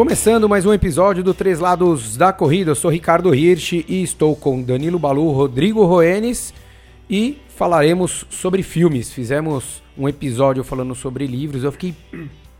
[0.00, 4.34] Começando mais um episódio do Três Lados da Corrida, eu sou Ricardo Hirsch e estou
[4.34, 6.54] com Danilo Balu, Rodrigo Roenes
[7.08, 9.12] e falaremos sobre filmes.
[9.12, 11.94] Fizemos um episódio falando sobre livros, eu fiquei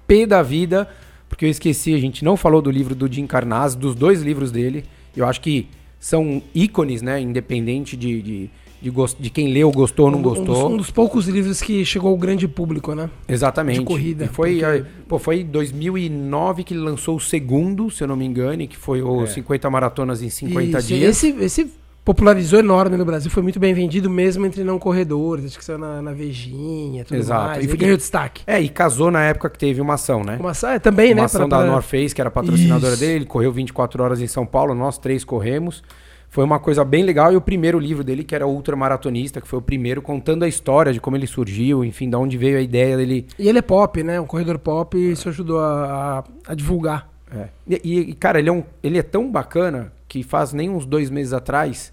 [0.06, 0.86] pé da vida
[1.30, 4.52] porque eu esqueci, a gente não falou do livro do Jim Carnaz, dos dois livros
[4.52, 4.84] dele,
[5.16, 5.66] eu acho que
[6.00, 8.50] são ícones, né, independente de, de
[8.82, 10.56] de, de quem leu, gostou ou não gostou.
[10.56, 13.10] Um dos, um dos, poucos livros que chegou ao grande público, né?
[13.28, 13.80] Exatamente.
[13.80, 14.24] De corrida.
[14.24, 14.84] E foi, porque...
[15.06, 18.76] pô, foi em 2009 que ele lançou o segundo, se eu não me engano, que
[18.76, 19.26] foi o é.
[19.26, 21.10] 50 maratonas em 50 Isso, dias.
[21.10, 21.70] Esse, esse
[22.04, 25.78] popularizou enorme no Brasil, foi muito bem vendido mesmo entre não corredores, acho que saiu
[25.78, 27.46] na, na Vejinha, tudo Exato.
[27.48, 27.64] mais.
[27.72, 28.42] E ganhou destaque.
[28.46, 30.36] É, e casou na época que teve uma ação, né?
[30.40, 31.20] Uma ação, é, também, uma né?
[31.22, 31.66] Uma ação pra, da.
[31.66, 33.00] North Face, que era patrocinadora Isso.
[33.00, 35.82] dele, correu 24 horas em São Paulo, nós três corremos.
[36.30, 37.32] Foi uma coisa bem legal.
[37.32, 40.92] E o primeiro livro dele, que era Ultramaratonista, que foi o primeiro, contando a história
[40.92, 43.26] de como ele surgiu, enfim, de onde veio a ideia dele.
[43.36, 44.20] E ele é pop, né?
[44.20, 47.08] Um corredor pop, e isso ajudou a, a, a divulgar.
[47.34, 47.48] É.
[47.66, 51.08] E, e, cara, ele é, um, ele é tão bacana que faz nem uns dois
[51.08, 51.92] meses atrás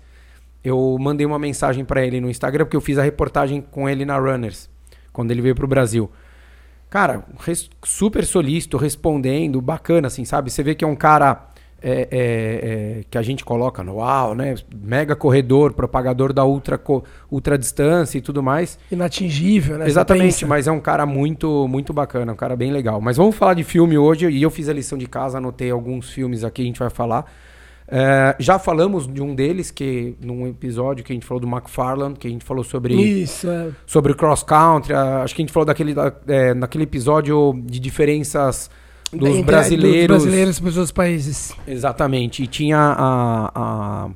[0.63, 4.03] eu mandei uma mensagem para ele no Instagram, porque eu fiz a reportagem com ele
[4.03, 4.67] na Runners,
[5.13, 6.11] quando ele veio pro Brasil.
[6.89, 7.23] Cara,
[7.85, 10.49] super solícito, respondendo, bacana, assim, sabe?
[10.49, 11.47] Você vê que é um cara
[11.81, 14.55] é, é, é, que a gente coloca no UAU, né?
[14.73, 16.81] Mega corredor, propagador da ultra,
[17.31, 18.79] ultra distância e tudo mais.
[18.91, 19.87] Inatingível, né?
[19.87, 22.99] Exatamente, mas é um cara muito, muito bacana, um cara bem legal.
[22.99, 26.09] Mas vamos falar de filme hoje, e eu fiz a lição de casa, anotei alguns
[26.09, 27.25] filmes aqui, a gente vai falar.
[27.89, 32.19] É, já falamos de um deles, que num episódio que a gente falou do McFarland,
[32.19, 33.69] que a gente falou sobre Isso, é.
[33.85, 35.95] sobre cross country, acho que a gente falou daquele,
[36.27, 38.69] é, naquele episódio de diferenças
[39.11, 40.17] dos Entre, brasileiros.
[40.17, 41.53] Dos brasileiros para os outros países.
[41.65, 42.43] Exatamente.
[42.43, 44.09] E tinha a, a,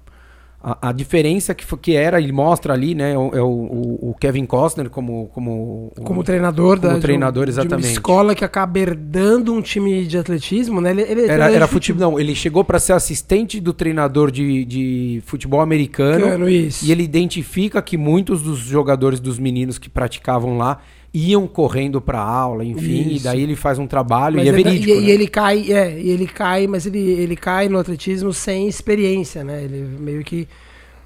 [0.64, 3.14] a, a, diferença que, que era, ele mostra ali, né?
[3.14, 5.28] É o, o, o Kevin Costner como.
[5.34, 7.00] Como, como treinador como da.
[7.00, 7.82] treinador, de, exatamente.
[7.82, 10.92] De uma escola que acaba herdando um time de atletismo, né?
[10.92, 12.12] Ele, ele era era futebol.
[12.12, 16.48] Não, ele chegou para ser assistente do treinador de, de futebol americano.
[16.48, 16.86] isso.
[16.86, 20.80] E ele identifica que muitos dos jogadores, dos meninos que praticavam lá,
[21.14, 23.10] iam correndo para aula, enfim, Isso.
[23.10, 24.90] e daí ele faz um trabalho mas e é verídico.
[24.90, 25.02] E, né?
[25.02, 29.44] e, ele cai, é, e ele cai, mas ele, ele cai no atletismo sem experiência,
[29.44, 29.64] né?
[29.64, 30.48] Ele meio que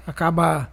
[0.06, 0.70] acaba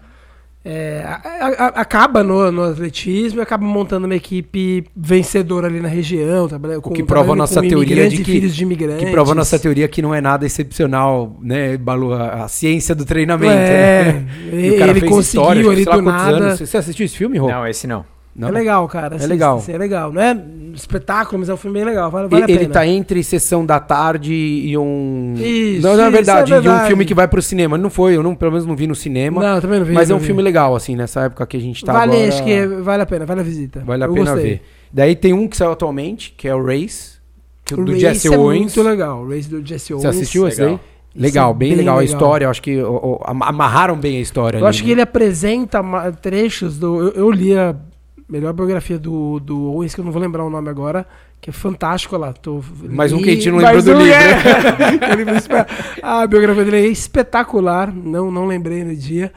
[0.65, 5.89] é, a, a, acaba no, no, atletismo e acaba montando uma equipe vencedora ali na
[5.89, 9.03] região, trabalha, com, o que prova nossa teoria de que, filhos de imigrantes.
[9.03, 12.95] que prova a nossa teoria que não é nada excepcional, né, Balu, a, a ciência
[12.95, 13.51] do treinamento.
[13.51, 14.27] É, né?
[14.87, 16.37] ele conseguiu história, ali do nada.
[16.37, 16.59] Anos.
[16.59, 17.49] Você assistiu esse filme, Rô?
[17.49, 18.12] Não, esse não.
[18.35, 18.47] Não?
[18.47, 19.15] É legal, cara.
[19.15, 19.57] É legal.
[19.57, 20.11] Assim, é legal.
[20.11, 20.35] Não é
[20.73, 22.09] espetáculo, mas é um filme bem legal.
[22.09, 25.35] Vale, vale ele tá entre Sessão da Tarde e um.
[25.37, 26.79] Isso, não, não é verdade, é verdade.
[26.79, 27.77] de um filme que vai pro cinema.
[27.77, 29.41] Não foi, eu não, pelo menos não vi no cinema.
[29.41, 29.93] Não, também não vi.
[29.93, 30.25] Mas não é um vi.
[30.25, 32.27] filme legal, assim, nessa época que a gente tá vale, agora.
[32.29, 33.83] acho que vale a pena, vale a visita.
[33.85, 34.51] Vale a eu pena gostei.
[34.51, 34.61] ver.
[34.91, 37.17] Daí tem um que saiu atualmente, que é o Race,
[37.63, 38.75] que, o do Race Jesse é Owens.
[38.75, 39.21] muito legal.
[39.21, 40.03] O Race do Jesse Owens.
[40.03, 40.75] Você assistiu esse legal.
[40.75, 40.93] aí?
[41.15, 41.97] Legal, é bem, bem legal.
[41.97, 41.99] legal.
[41.99, 42.45] a história.
[42.45, 44.57] Eu acho que ó, ó, amarraram bem a história.
[44.57, 44.85] Eu ali, acho né?
[44.85, 45.83] que ele apresenta
[46.19, 47.09] trechos do.
[47.09, 47.75] Eu, eu li a
[48.33, 51.05] melhor biografia do, do Owens, que eu não vou lembrar o nome agora,
[51.39, 52.33] que é fantástico lá.
[52.33, 54.11] Tô, Mais um que a gente não lembrou do um, livro.
[54.13, 55.15] é.
[55.15, 55.65] Livro espe-
[56.01, 59.31] a biografia dele é espetacular, não, não lembrei no dia.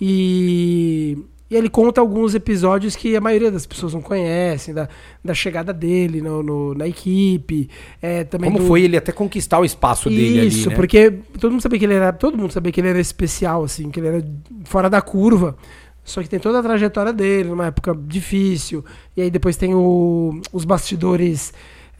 [0.00, 1.18] E,
[1.50, 4.88] e ele conta alguns episódios que a maioria das pessoas não conhecem, da,
[5.22, 7.68] da chegada dele no, no- na equipe.
[8.00, 10.74] É, também Como do- foi ele até conquistar o espaço dele isso, né?
[10.76, 13.90] porque todo mundo sabia que ele era, todo mundo sabia que ele era especial assim,
[13.90, 14.24] que ele era
[14.64, 15.56] fora da curva.
[16.04, 18.84] Só que tem toda a trajetória dele, numa época difícil.
[19.16, 21.52] E aí depois tem o- os bastidores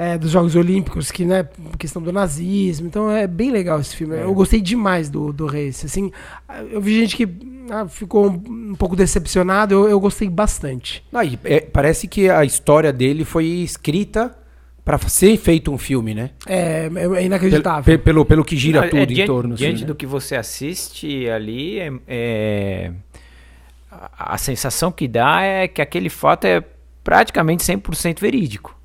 [0.02, 1.46] é, dos Jogos Olímpicos, que, né,
[1.78, 2.86] questão do nazismo.
[2.86, 4.16] Então é bem legal esse filme.
[4.16, 4.22] É.
[4.24, 5.84] Eu gostei demais do, do Race.
[5.84, 6.10] Assim,
[6.70, 7.28] eu vi gente que
[7.70, 9.74] ah, ficou um, um pouco decepcionado.
[9.74, 11.04] Eu, eu gostei bastante.
[11.12, 14.34] Ah, e, é, parece que a história dele foi escrita
[14.82, 16.30] pra ser feito um filme, né?
[16.46, 17.84] É, é Pel- inacreditável.
[17.84, 19.52] pe- pelo, pelo que gira Não, é tudo em diante, torno.
[19.54, 19.86] assim, Diante né?
[19.86, 22.92] do que você assiste ali, é, é-
[23.90, 26.62] a, a sensação que dá é que aquele fato é
[27.02, 28.76] praticamente 100% verídico.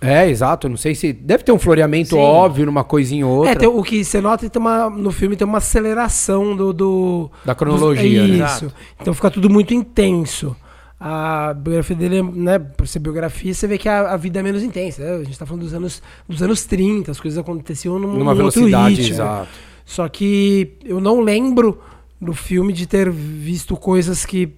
[0.00, 0.66] É, exato.
[0.66, 1.12] Eu não sei se.
[1.12, 2.18] Deve ter um floreamento Sim.
[2.18, 3.52] óbvio numa coisinha ou outra.
[3.52, 6.72] É, tem, o que você nota tem uma, no filme tem uma aceleração do.
[6.74, 8.44] do Da cronologia, do- né?
[8.46, 8.72] Isso.
[9.00, 10.54] Então fica tudo muito intenso.
[11.00, 14.62] A biografia dele, né, por ser biografia, você vê que a, a vida é menos
[14.62, 15.02] intensa.
[15.02, 15.16] né?
[15.20, 18.44] A gente tá falando dos anos, dos anos 30, as coisas aconteciam num, Numa num
[18.44, 19.14] outro velocidade, ritmo.
[19.14, 19.48] exato.
[19.84, 21.78] Só que eu não lembro
[22.20, 24.48] no filme de ter visto coisas que,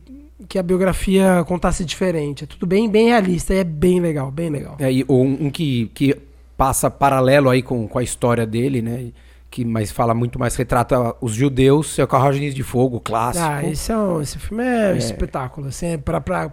[0.48, 2.44] que a biografia contasse diferente.
[2.44, 4.76] É tudo bem, bem realista e é bem legal, bem legal.
[4.78, 6.16] É, e um, um que, que
[6.56, 9.06] passa paralelo aí com, com a história dele, né?
[9.48, 13.46] que mais fala muito mais, retrata os judeus, é o Carruagens de Fogo, clássico.
[13.48, 16.52] Ah, esse, é um- esse filme é, um espetáculo, assim, é pra, pra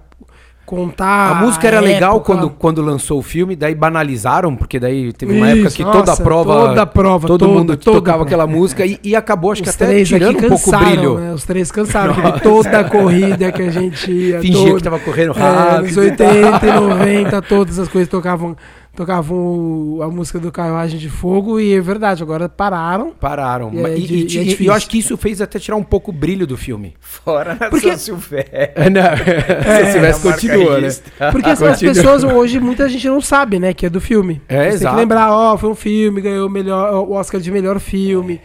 [0.65, 1.31] contar.
[1.31, 2.25] A música era legal época.
[2.33, 6.13] quando, quando lançou o filme, daí banalizaram, porque daí teve uma época Isso, que toda
[6.13, 6.68] a prova.
[6.68, 9.62] toda a prova, todo toda, mundo toda tocava a aquela música e, e acabou, acho
[9.63, 11.19] que Os até três tirando aqui um pouco o cansaram, brilho.
[11.19, 11.33] né?
[11.33, 14.39] Os três cansaram, porque toda a corrida que a gente ia.
[14.42, 15.83] Fingia toda- que tava correndo É, rápido.
[15.88, 18.56] nos 80 e 90, todas as coisas tocavam,
[18.95, 23.12] tocavam o- a música do Carruagem de Fogo e é verdade, agora pararam.
[23.19, 23.72] Pararam.
[23.74, 25.57] E é Mas- E, di- e- e é e- eu acho que isso fez até
[25.60, 26.94] tirar um pouco o brilho do filme.
[27.01, 28.50] Fora na Porque- São Silvestre.
[28.54, 29.01] É, não,
[29.86, 30.90] se Silvestre É, marca continua, né?
[31.31, 34.42] Porque assim, as pessoas hoje, muita gente não sabe, né, que é do filme.
[34.48, 34.96] É, Você tem exato.
[34.96, 38.39] que lembrar, ó, foi um filme, ganhou o, melhor, o Oscar de melhor filme.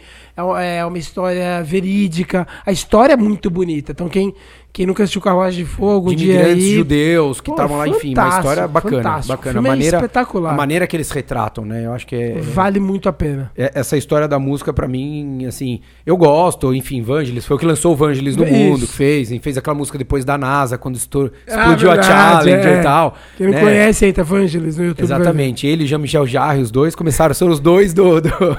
[0.57, 0.77] É.
[0.77, 2.47] é uma história verídica.
[2.65, 3.91] A história é muito bonita.
[3.91, 4.33] Então, quem,
[4.71, 6.75] quem nunca assistiu Carruagem de Fogo, um de dia imigrantes aí...
[6.75, 9.37] judeus que estavam lá, enfim, uma história bacana, fantástico.
[9.37, 9.59] bacana.
[9.59, 10.53] A é maneira, espetacular.
[10.53, 11.85] a maneira que eles retratam, né?
[11.85, 13.51] Eu acho que é, Vale muito a pena.
[13.57, 17.65] é- essa história da música pra mim, assim, eu gosto, enfim, Vangelis foi o que
[17.65, 18.53] lançou o Vangelis no Isso.
[18.53, 22.05] mundo, que fez, fez aquela música depois da NASA quando Ah, explodiu a verdade,
[22.49, 22.79] Challenger é.
[22.79, 23.17] e tal.
[23.37, 23.61] Quem não né?
[23.61, 25.03] conhece, entra Evangelis no YouTube.
[25.05, 28.57] Exatamente, ele e Jean-Michel Jarre, os dois começaram, são os dois do, do-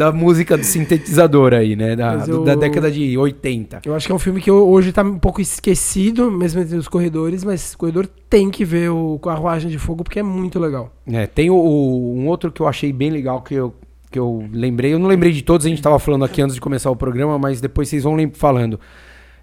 [0.00, 1.94] da música do sintetizador aí, né?
[1.94, 3.82] Da, eu- da década de 80.
[3.84, 6.88] Eu acho que é um filme que hoje tá um pouco esquecido, mesmo entre os
[6.88, 10.90] corredores, mas o corredor tem que ver o Carruagem de Fogo porque é muito legal.
[11.06, 13.74] É, tem o, o- um outro que eu achei bem legal que eu,
[14.10, 14.94] que eu lembrei.
[14.94, 17.38] Eu não lembrei de todos, a gente tava falando aqui antes de começar o programa,
[17.38, 18.80] mas depois vocês vão falando.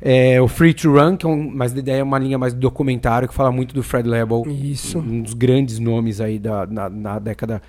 [0.02, 2.54] É o Free to Run, que é um, mas a ideia é uma linha mais
[2.54, 4.44] documentário que fala muito do Fred Lebel.
[4.48, 4.98] Isso.
[5.00, 7.62] Um dos grandes nomes aí da, na, na década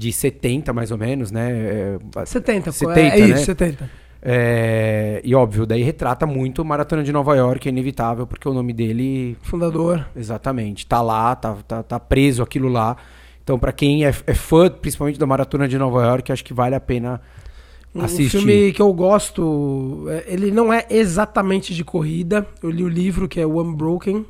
[0.00, 1.98] de 70, mais ou menos, né?
[2.16, 3.34] É, 70, pô, 70, é, é né?
[3.34, 3.90] isso, 70.
[4.22, 8.72] é, e óbvio, daí retrata muito Maratona de Nova York, é inevitável, porque o nome
[8.72, 10.06] dele Fundador.
[10.16, 10.86] Exatamente.
[10.86, 12.96] Tá lá, tá, tá, tá preso aquilo lá.
[13.44, 16.74] Então, pra quem é, é fã, principalmente da Maratona de Nova York, acho que vale
[16.74, 17.20] a pena
[17.94, 18.38] Um assistir.
[18.38, 22.46] filme que eu gosto, é, ele não é exatamente de corrida.
[22.62, 24.24] Eu li o livro que é o Unbroken,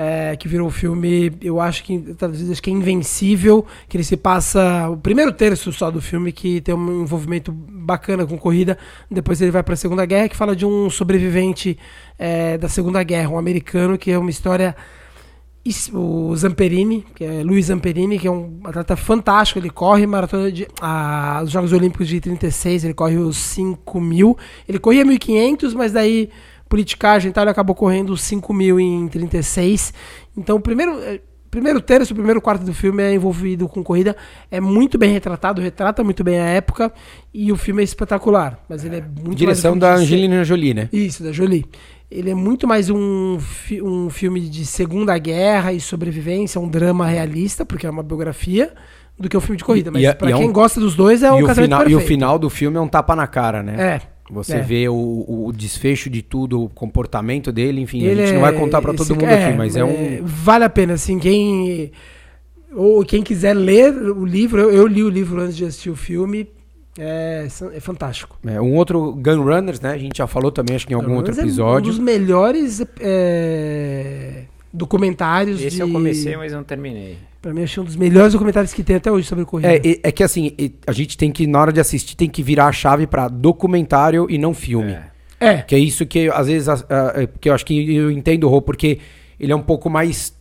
[0.00, 4.16] é, que virou filme, eu acho que traduzido, acho que é Invencível, que ele se
[4.16, 8.78] passa o primeiro terço só do filme que tem um envolvimento bacana com corrida.
[9.10, 11.76] Depois ele vai para a Segunda Guerra, que fala de um sobrevivente
[12.16, 14.76] é, da Segunda Guerra, um americano, que é uma história
[15.64, 20.50] Is- o Zamperini, que é Luiz Zamperini, que é um atleta fantástico, ele corre maratona
[20.50, 25.74] de ah, os Jogos Olímpicos de 36, ele corre os 5 mil, ele corria 1.500,
[25.74, 26.30] mas daí
[26.68, 29.92] politicagem e tal, ele acabou correndo os 5 mil em 36,
[30.36, 31.20] então o primeiro, eh,
[31.50, 34.14] primeiro terço, o primeiro quarto do filme é envolvido com corrida,
[34.50, 36.92] é muito bem retratado, retrata muito bem a época,
[37.32, 40.88] e o filme é espetacular, mas ele é muito Direção da Angelina Jolie, né?
[40.92, 41.64] isso, da Jolie.
[42.10, 47.06] Ele é muito mais um, fi- um filme de Segunda Guerra e sobrevivência, um drama
[47.06, 48.72] realista, porque é uma biografia,
[49.18, 49.90] do que um filme de corrida.
[49.90, 51.68] Mas é- pra e é quem um- gosta dos dois, é um e, o casamento
[51.70, 52.08] final, e o perfeito.
[52.08, 53.74] final do filme é um tapa na cara, né?
[53.96, 54.00] É.
[54.30, 54.60] Você é.
[54.60, 58.42] vê o, o desfecho de tudo, o comportamento dele, enfim, Ele a gente é- não
[58.42, 60.20] vai contar pra todo mundo é, aqui, mas é, um.
[60.22, 61.92] Vale a pena, assim, quem.
[62.74, 65.96] Ou quem quiser ler o livro, eu, eu li o livro antes de assistir o
[65.96, 66.46] filme.
[66.98, 68.36] É, é fantástico.
[68.44, 69.92] é um outro Gun Runners, né?
[69.92, 71.92] A gente já falou também, acho que em algum outro Mas é episódio.
[71.92, 74.42] um dos melhores é,
[74.72, 75.62] documentários.
[75.62, 75.82] Esse de...
[75.82, 77.16] eu comecei, mas não terminei.
[77.40, 79.72] Pra mim, achei um dos melhores documentários que tem até hoje sobre corrida.
[79.72, 80.52] É, é, é que assim,
[80.86, 84.26] a gente tem que, na hora de assistir, tem que virar a chave pra documentário
[84.28, 84.92] e não filme.
[84.92, 85.18] É.
[85.40, 85.58] É.
[85.58, 88.60] Que é isso que, às vezes, é, que eu acho que eu entendo o Rô,
[88.60, 88.98] porque
[89.38, 90.36] ele é um pouco mais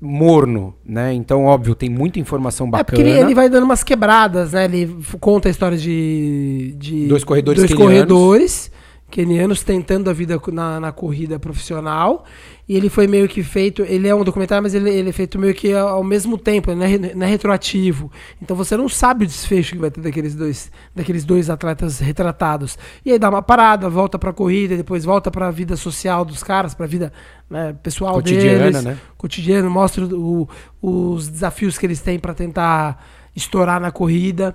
[0.00, 1.12] morno, né?
[1.14, 2.84] Então, óbvio, tem muita informação É bacana.
[2.84, 4.64] porque ele, ele vai dando umas quebradas, né?
[4.64, 8.71] Ele conta a história de, de Dois corredores dois corredores
[9.12, 12.24] quenianos tentando a vida na, na corrida profissional.
[12.68, 13.82] E ele foi meio que feito.
[13.82, 16.80] Ele é um documentário, mas ele, ele é feito meio que ao mesmo tempo, ele
[16.80, 18.10] não é, não é retroativo.
[18.40, 22.78] Então você não sabe o desfecho que vai ter daqueles dois, daqueles dois atletas retratados.
[23.04, 26.72] E aí dá uma parada, volta pra corrida, depois volta pra vida social dos caras,
[26.74, 27.12] pra vida
[27.50, 28.96] né, pessoal Cotidiana, deles né?
[29.18, 30.48] cotidiano, mostra o-
[30.80, 33.04] os desafios que eles têm para tentar
[33.36, 34.54] estourar na corrida.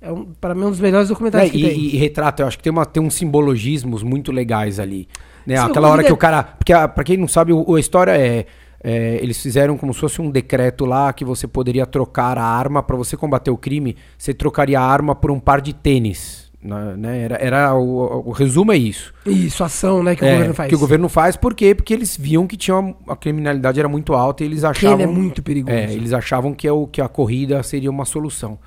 [0.00, 1.78] É um, para mim, um dos melhores É, documentários que e, tem.
[1.80, 5.08] e- retrata, eu acho que tem, uma, tem uns simbologismos muito legais ali.
[5.46, 5.56] Né?
[5.56, 6.42] Sim, Aquela o hora que é- o cara.
[6.42, 8.46] Porque, a- pra quem não sabe, o, a história é,
[8.82, 12.80] é, Eles fizeram como se fosse um decreto lá que você poderia trocar a arma
[12.80, 13.96] para você combater o crime.
[14.16, 16.46] Você trocaria a arma por um par de tênis.
[16.62, 17.22] na- Né?
[17.22, 19.12] Era, era o, o resumo é isso.
[19.26, 20.68] Isso, ação, né, que o É, governo faz.
[20.68, 21.74] Que o governo faz, por quê?
[21.74, 24.94] Porque eles viam que tinha uma- a criminalidade era muito alta e eles Que achavam.
[25.00, 25.76] ele é muito perigoso.
[25.76, 28.58] É, eles achavam que, é o, que a corrida seria uma solução.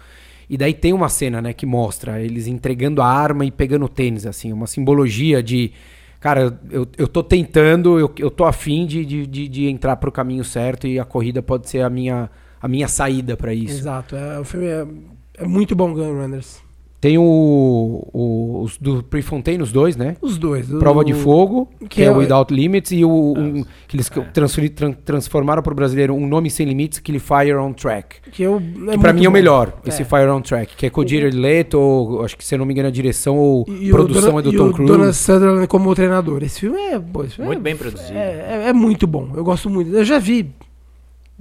[0.51, 3.87] E daí tem uma cena, né, que mostra eles entregando a arma e pegando o
[3.87, 5.71] tênis, assim, uma simbologia de.
[6.19, 10.11] Cara, eu, eu tô tentando, eu, eu tô afim de, de, de, de entrar pro
[10.11, 12.29] caminho certo e a corrida pode ser a minha,
[12.61, 13.77] a minha saída para isso.
[13.79, 14.13] Exato.
[14.13, 14.85] É, o filme é,
[15.37, 16.61] é muito bom, Gun Runners.
[17.01, 20.15] Tem o, o- os do Prefontaine, os dois, né?
[20.21, 20.71] Os dois.
[20.71, 23.63] o- Prova de Fogo, que, que é é o o- Without Limits, e o um,
[23.87, 27.73] que eles transferi- tran- transformaram para o brasileiro um nome sem limites, aquele Fire on
[27.73, 28.17] Track.
[28.31, 29.89] Que, eu, que pra mim é o melhor, É.
[29.89, 32.59] esse Fire on Track, que é com o Jared Leto, ou, acho que se eu
[32.59, 34.71] não me engano a direção ou E, e produção o é do e Tom o
[34.73, 34.91] Cruise.
[34.93, 36.43] Donald Sutherland como treinador.
[36.43, 36.99] Esse filme é.
[36.99, 38.13] pô, esse filme Muito é- bem produzido.
[38.13, 39.27] É, é- é muito bom.
[39.35, 39.91] Eu gosto muito.
[39.91, 40.51] Eu já vi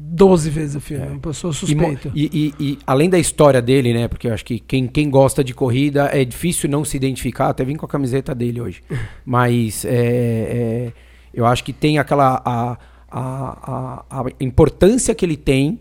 [0.03, 1.21] 12 vezes o filme.
[1.25, 2.11] Eu sou E, suspeito.
[2.15, 4.09] e- e- e além da história dele, né?
[4.09, 7.49] Porque eu acho que quem, quem gosta de corrida é difícil não se identificar.
[7.49, 8.83] Até vim com a camiseta dele hoje.
[9.25, 10.93] Mas é, é,
[11.35, 12.41] eu acho que tem aquela.
[12.45, 12.79] A,
[13.11, 15.79] a, a, a importância que ele tem.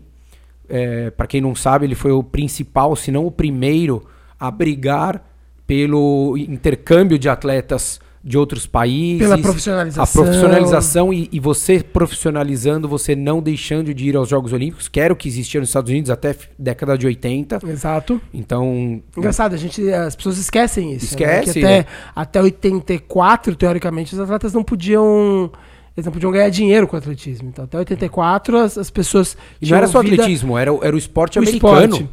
[0.68, 4.06] É, para quem não sabe, ele foi o principal, se não o primeiro,
[4.38, 5.20] a brigar
[5.66, 9.18] pelo intercâmbio de atletas de outros países.
[9.18, 10.02] Pela profissionalização.
[10.22, 15.00] A profissionalização e, e você profissionalizando, você não deixando de ir aos Jogos Olímpicos, que
[15.00, 17.60] era o que existia nos Estados Unidos até década de 80.
[17.66, 18.20] Exato.
[18.34, 21.06] Então, Engraçado, a gente, as pessoas esquecem isso.
[21.18, 21.40] né?
[21.40, 21.86] Esquece, Que até, né?
[22.14, 25.50] até 84, teoricamente, os atletas não podiam.
[25.96, 27.48] Eles não podiam ganhar dinheiro com o atletismo.
[27.48, 29.36] Então, até 84, as, as pessoas.
[29.60, 31.94] e não era só vida- atletismo, era, o- era o esporte o americano.
[31.96, 32.08] esporte.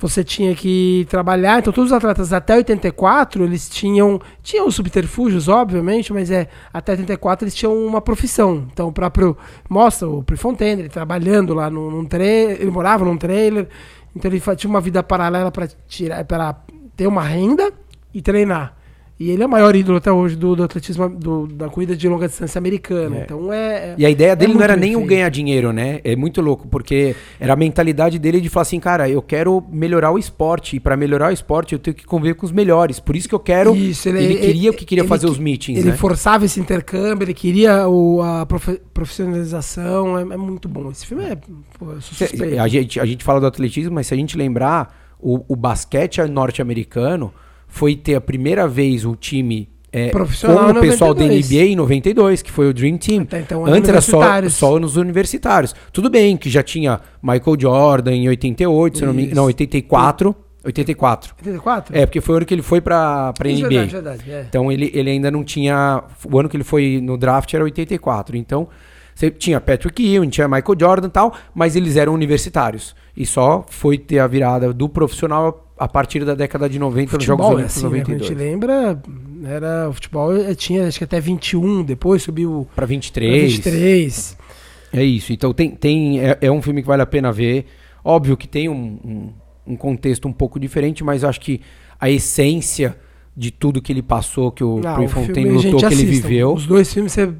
[0.00, 5.46] Você tinha que trabalhar, então todos os atletas até 84, eles tinham, tinham os subterfúgios,
[5.46, 8.66] obviamente, mas é, até 84 eles tinham uma profissão.
[8.72, 9.36] Então o próprio,
[9.68, 13.68] mostra o Prefontaine, ele trabalhando lá num, num trailer, ele morava num trailer,
[14.16, 16.56] então ele tinha uma vida paralela para tirar, para
[16.96, 17.70] ter uma renda
[18.14, 18.79] e treinar.
[19.20, 22.08] E ele é o maior ídolo até hoje do, do atletismo, do- da corrida de
[22.08, 23.18] longa distância americana.
[23.18, 23.22] É.
[23.24, 23.94] Então é...
[23.98, 26.00] E a ideia dele não muito era nem o ganhar dinheiro, né?
[26.02, 30.10] É muito louco, porque era a mentalidade dele de falar assim, cara, eu quero melhorar
[30.10, 30.76] o esporte.
[30.76, 32.98] E para melhorar o esporte, eu tenho que conviver com os melhores.
[32.98, 33.76] Por isso que eu quero.
[33.76, 35.96] Isso, ele, queria o que queria ele fazer que- os meetings, Ele né?
[35.98, 38.46] forçava esse intercâmbio, ele queria o, a
[38.94, 40.18] profissionalização.
[40.18, 40.90] É, é muito bom.
[40.90, 41.36] Esse filme é.
[41.78, 41.88] Pô,
[42.58, 46.22] a, gente, a gente fala do atletismo, mas se a gente lembrar, o, o basquete
[46.22, 47.32] norte-americano
[47.70, 51.50] foi ter a primeira vez o time é, Profissional com o pessoal da 92.
[51.50, 53.22] NBA em 92, que foi o Dream Team.
[53.22, 55.74] Até então, Antes era só, só nos universitários.
[55.92, 60.34] Tudo bem que já tinha Michael Jordan em 88, se não, me, não 84.
[60.62, 61.34] 84.
[61.38, 61.96] 84?
[61.96, 63.68] É, porque foi o ano que ele foi pra, pra Isso, NBA.
[63.68, 64.30] verdade, verdade.
[64.30, 64.46] é.
[64.48, 66.04] Então ele, ele ainda não tinha.
[66.30, 68.36] O ano que ele foi no draft era 84.
[68.36, 68.68] Então
[69.14, 72.94] você tinha Patrick Ewing, tinha Michael Jordan e tal, mas eles eram universitários.
[73.16, 77.24] E só foi ter a virada do profissional a partir da década de 90 nos
[77.24, 78.02] Jogos Futebol Olímpicos assim, né?
[78.04, 78.28] Quando a 92.
[78.28, 79.02] gente lembra,
[79.44, 83.54] era, o futebol eh, tinha acho que até 21, depois subiu pra 23.
[83.54, 84.36] 23.
[84.92, 85.32] É isso.
[85.32, 87.64] Então tem, tem é, é um filme que vale a pena ver.
[88.04, 91.62] Óbvio que tem um, um, um contexto um pouco diferente, mas acho que
[91.98, 92.96] a essência
[93.34, 96.10] de tudo que ele passou, que o Ah, Prefontaine lutou, que ele assistam.
[96.28, 96.52] viveu.
[96.52, 97.32] Os dois filmes você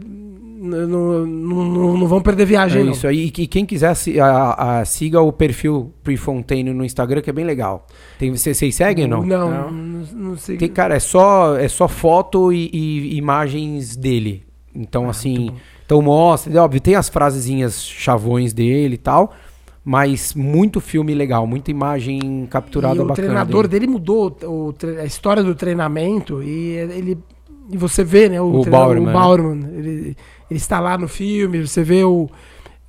[0.71, 2.93] não, não, não, não vão perder viagem, É não.
[2.93, 3.27] isso aí.
[3.27, 7.45] E que- quem quiser a- a- siga o perfil Prefontaine no Instagram, que é bem
[7.45, 7.87] legal.
[8.19, 9.23] Tem, vocês, vocês seguem ou não?
[9.27, 9.71] Não, Não.
[9.71, 10.57] não, não sei.
[10.57, 14.45] Tem, cara, é só, é só foto e, e imagens dele.
[14.75, 15.51] Então, Ah, assim.
[15.85, 19.33] Então mostra, é óbvio, tem as frasezinhas chavões dele e tal.
[19.85, 23.15] Mas muito filme legal, muita imagem capturada e o bacana.
[23.27, 23.87] treinador dele.
[23.87, 27.19] dele mudou o a história do treinamento e ele
[27.73, 29.13] e você vê né o, O treinador- Bowerman, o né?
[29.13, 30.17] Bowerman, ele,
[30.51, 32.29] ele está lá no filme você vê o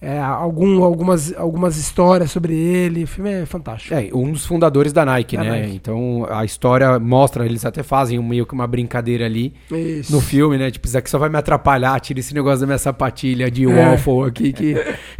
[0.03, 4.91] é, algum, algumas, algumas histórias sobre ele o filme é fantástico É, um dos fundadores
[4.91, 5.61] da Nike, Da né?
[5.61, 5.75] Nike.
[5.75, 9.53] Então a história mostra, eles até fazem meio que uma brincadeira ali.
[9.71, 10.11] Isso.
[10.11, 10.71] no filme, né?
[10.71, 13.91] Tipo, isso aqui só vai me atrapalhar, tira esse negócio da minha sapatilha de É.
[13.91, 14.75] waffle aqui que,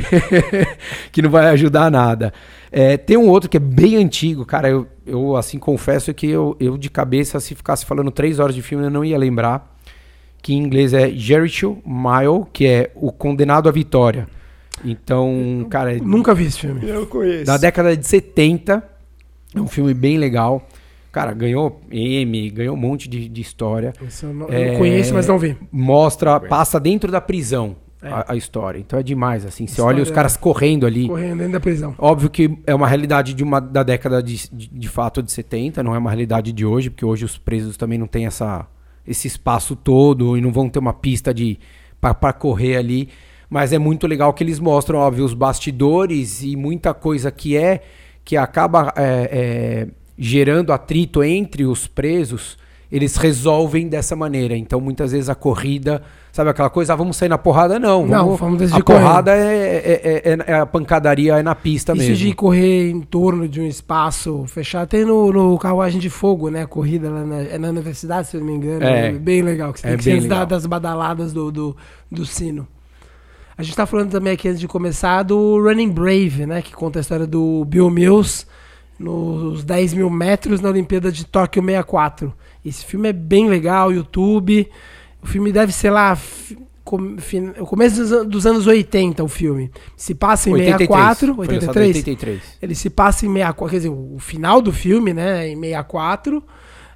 [1.12, 2.34] que não vai ajudar nada.
[2.72, 4.68] É, tem um outro que é bem antigo, cara.
[4.70, 8.62] Eu, eu assim, confesso que eu, eu de cabeça, se ficasse falando três horas de
[8.62, 9.71] filme, eu não ia lembrar.
[10.42, 14.28] Que em inglês é Jericho Mile, que é o condenado à vitória.
[14.84, 17.46] Então, cara, é nunca vi esse filme Eu conheço.
[17.46, 18.84] da década de 70.
[19.56, 20.66] É um filme bem legal.
[21.12, 25.14] Cara, ganhou M, ganhou um monte de, de história Esse eu, não, É, eu conheço
[25.14, 28.08] mas não vi mostra, passa dentro da prisão É.
[28.08, 28.80] a, a história.
[28.80, 29.68] Então é demais, assim.
[29.68, 31.08] Você olha os caras correndo ali.
[31.10, 34.70] correndo dentro da prisão Óbvio que é uma realidade de uma, da década de, de,
[34.70, 38.00] de fato de 70, não é uma realidade de hoje, porque hoje os presos também
[38.00, 38.66] não têm essa,
[39.08, 41.58] esse espaço todo e não vão ter uma pista de
[42.00, 43.10] para correr ali.
[43.50, 47.82] Mas é muito legal que eles mostram, óbvio, os bastidores e muita coisa que é
[48.24, 52.58] que acaba é, é, gerando atrito entre os presos,
[52.92, 54.56] eles resolvem dessa maneira.
[54.58, 57.80] Então, muitas vezes a corrida, sabe aquela coisa, ah, vamos sair na porrada?
[57.80, 61.56] Não, Não, vamos decidir a porrada é, é- é- é- é a pancadaria é na
[61.56, 62.16] pista isso mesmo.
[62.18, 66.66] de correr em torno de um espaço fechado tem no, no Carruagem de Fogo né
[66.66, 69.08] corrida lá na, é na universidade se eu não me engano É.
[69.08, 71.78] é bem legal que você É tem que ser da- das badaladas do, do,
[72.12, 72.68] do sino
[73.58, 76.62] A gente tá falando também aqui antes de começar do Running Brave, né?
[76.62, 78.46] Que conta a história do Bill Mills
[79.00, 82.34] nos 10 mil metros na Olimpíada de Tóquio 64.
[82.64, 84.70] Esse filme é bem legal, YouTube.
[85.22, 86.18] O filme deve ser lá
[86.84, 89.72] com- fin- começo dos, dos anos 80, o filme.
[89.96, 91.96] Se passa em 64, Foi lançado em 83.
[91.98, 92.42] 83.
[92.62, 96.44] Ele se passa em 64, quer dizer, o final do filme, né, em 64.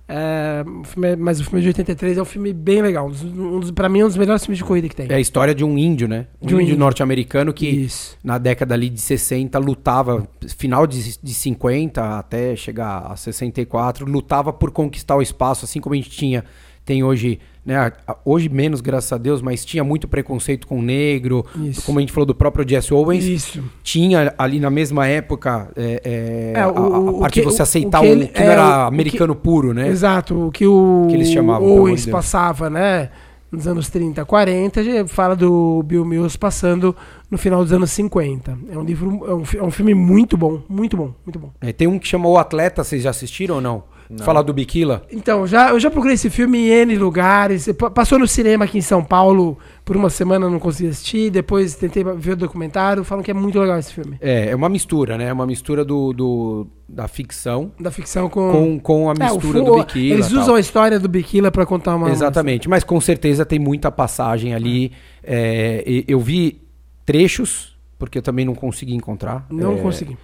[0.07, 3.07] É, o filme é- mas o filme de 83 é um filme bem legal.
[3.07, 5.07] Um dos, pra mim, é um dos melhores filmes de corrida que tem.
[5.09, 6.27] É a história de um índio, né?
[6.41, 6.79] Um, De um índio, índio.
[6.79, 8.15] norte-americano que Isso.
[8.24, 14.53] na década ali de 60 lutava, final de, de 50 até chegar a 64, lutava
[14.53, 16.43] por conquistar o espaço, assim como a gente tinha,
[16.85, 17.75] tem hoje, né?
[17.77, 21.81] a- a- Hoje menos, graças a Deus, mas tinha muito preconceito com o negro, Isso.
[21.84, 23.24] como a gente falou do próprio Jesse Owens.
[23.25, 23.63] Isso.
[23.84, 27.39] Tinha ali na mesma época é, é, É, a, o- a- a o parte que-
[27.41, 29.36] de você o- aceitar o que ele- que não é, era o- o que- americano
[29.36, 29.88] puro, né?
[29.89, 33.10] Exato, o que o Que eles chamavam, Owens passava, né?
[33.51, 36.93] Nos anos 30, 40, já fala do Bill Mills passando
[37.31, 38.57] no final dos anos 50.
[38.69, 41.51] É um livro, é um, é um filme muito bom, muito bom, muito bom.
[41.62, 43.84] É, tem um que chama O Atleta, vocês já assistiram ou não?
[44.24, 45.03] Fala do Biquila.
[45.12, 47.67] Então, já, eu já procurei esse filme em N lugares.
[47.77, 51.29] Pa- Passou no cinema aqui em São Paulo por uma semana, não consegui assistir.
[51.31, 53.03] Depois tentei ver o documentário.
[53.03, 54.17] Falam que é muito legal esse filme.
[54.21, 55.25] É, é uma mistura, né?
[55.25, 58.51] É uma mistura do, do- da ficção Da ficção com.
[58.51, 60.13] com, com a É, mistura fu- do Biquila.
[60.13, 60.39] Eles tal.
[60.41, 62.12] usam a história do Biquila pra contar uma.
[62.12, 64.91] Exatamente, mas com certeza tem muita passagem ali.
[65.24, 66.62] É, eu vi
[67.05, 69.45] trechos, porque eu também não consegui encontrar.
[69.50, 70.17] Não É, consegui.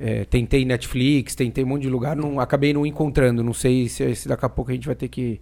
[0.00, 3.42] É, tentei Netflix, tentei um monte de lugar, não, acabei não encontrando.
[3.42, 5.40] Não sei se, se daqui a pouco a gente vai ter que.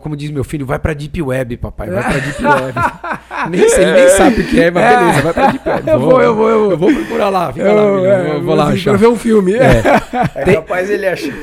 [0.00, 1.90] Como diz meu filho, vai pra Deep Web, papai.
[1.90, 3.50] Vai pra Deep Web.
[3.50, 5.82] nem sei, ele nem sabe o que é, mas beleza, vai pra Deep Web.
[5.90, 6.70] Eu vou, eu vou, eu vou.
[6.70, 8.96] Eu vou procurar lá, fica lá, Eu, filho, é, eu vou, vou lá achar.
[8.96, 9.52] Ver um filme.
[9.54, 11.32] É Tem- capaz ele achar.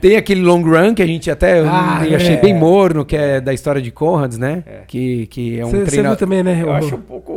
[0.00, 2.40] Tem aquele long run que a gente até eu Ah, eu achei é.
[2.40, 4.62] bem morno, que é da história de Conrads, né?
[4.86, 6.18] Que, que é um Você viu treinador.
[6.18, 6.60] também, né?
[6.62, 7.32] Eu o- acho um pouco.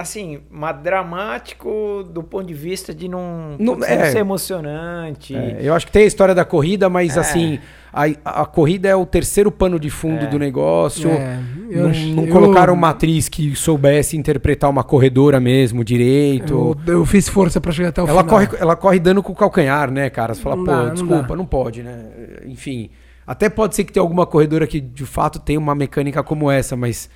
[0.00, 4.12] Assim, mas dramático do ponto de vista de não, Não- é.
[4.12, 5.34] ser emocionante.
[5.34, 7.20] É, eu acho que tem a história da corrida, mas É.
[7.20, 7.58] assim,
[7.92, 8.04] a,
[8.42, 10.28] a corrida é o terceiro pano de fundo É.
[10.28, 11.10] do negócio.
[11.10, 16.76] É, eu não não eu- colocaram uma atriz que soubesse interpretar uma corredora mesmo direito.
[16.86, 18.38] Eu, eu fiz força pra chegar até o Ela final.
[18.46, 20.32] corre, ela corre dando com o calcanhar, né, cara?
[20.32, 21.36] Você fala, Não pô, dá, não desculpa, dá.
[21.36, 22.04] não, pode, né?
[22.46, 22.90] Enfim.
[23.26, 26.74] Até pode ser que tenha alguma corredora que de fato tem uma mecânica como essa,
[26.76, 27.10] mas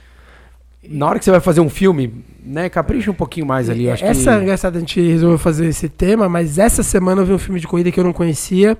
[0.88, 3.88] na hora que você vai fazer um filme, né, capricha um pouquinho mais ali.
[3.88, 4.42] Acho essa, que...
[4.42, 7.68] engraçado, a gente resolveu fazer esse tema, mas essa semana eu vi um filme de
[7.68, 8.76] corrida que eu não conhecia.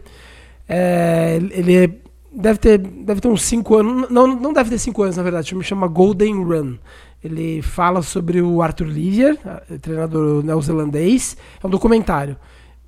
[0.69, 1.91] É, ele é-
[2.33, 4.11] deve, ter, deve ter uns 5 anos.
[4.11, 5.47] Não, não deve ter 5 anos, na verdade.
[5.47, 6.77] O filme chama Golden Run.
[7.23, 9.39] Ele fala sobre o Arthur Livier,
[9.81, 11.37] treinador neozelandês.
[11.63, 12.37] É um documentário.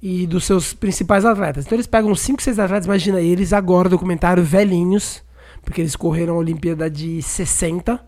[0.03, 1.65] E dos seus principais atletas.
[1.65, 5.23] Então eles pegam 5, 6 atletas, imagina eles agora, documentário, velhinhos,
[5.63, 8.01] porque eles correram a Olimpíada de 60.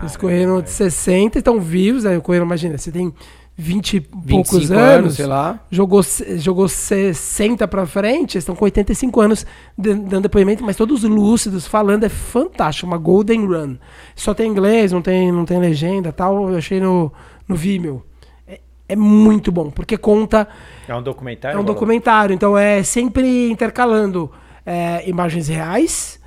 [0.00, 3.12] Eles correram de 60, estão vivos, aí correram, imagina, você tem
[3.56, 5.60] 20 e 25 poucos anos, anos, sei lá.
[5.70, 6.02] jogou,
[6.36, 12.04] jogou 60 pra frente, eles estão com 85 anos dando depoimento, mas todos lúcidos, falando,
[12.04, 13.76] é fantástico, uma golden run.
[14.16, 17.12] Só tem inglês, não tem, não tem legenda tal, eu achei no,
[17.46, 18.02] no Vimeo.
[18.46, 20.48] É, é muito bom, porque conta
[20.88, 21.56] É um documentário?
[21.56, 24.32] é um documentário, então é sempre intercalando
[24.66, 26.18] é, imagens reais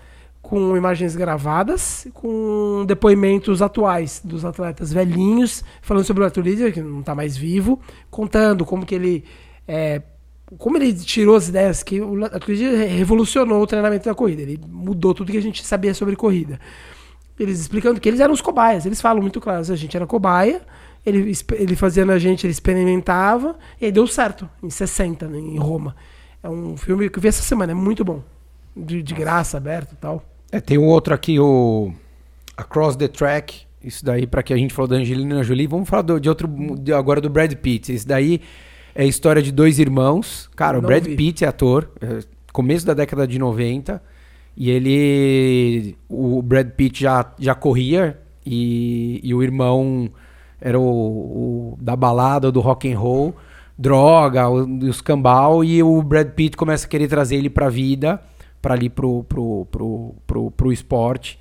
[0.48, 7.02] com imagens gravadas, com depoimentos atuais dos atletas velhinhos, falando sobre o Arthur que não
[7.02, 9.26] está mais vivo, contando como que ele
[9.68, 10.02] é,
[10.58, 12.56] como ele tirou as ideias que o Arthur
[12.88, 16.58] revolucionou o treinamento da corrida, ele mudou tudo que a gente sabia sobre corrida.
[17.38, 20.62] Eles explicando que eles eram os cobaias, eles falam muito claro, a gente era cobaia,
[21.06, 25.58] ele, ele fazia na gente, ele experimentava, e aí deu certo, em 60, né, em
[25.58, 25.94] Roma.
[26.42, 28.24] É um filme que eu vi essa semana, é muito bom.
[28.74, 30.24] De, de graça, aberto e tal.
[30.52, 31.92] É, tem um outro aqui, o
[32.56, 33.62] Across the Track.
[33.84, 36.48] Isso daí, pra que a gente falou da Angelina Jolie, vamos falar do- de outro,
[36.80, 37.92] de- agora do Brad Pitt.
[37.94, 38.42] Esse daí
[38.96, 40.50] é a história de dois irmãos.
[40.56, 41.16] Cara, o Brad vi.
[41.16, 42.20] Pitt é ator, é,
[42.52, 44.02] começo da década de 90.
[44.56, 45.96] E ele.
[46.10, 50.10] O Brad Pitt já, já corria e, e o irmão
[50.60, 53.36] era o, o da balada, do rock and roll,
[53.78, 55.64] droga, os cambal.
[55.64, 58.20] E o Brad Pitt começa a querer trazer ele pra vida,
[58.62, 61.39] pra ali pro, pro, pro, pro, pro esporte.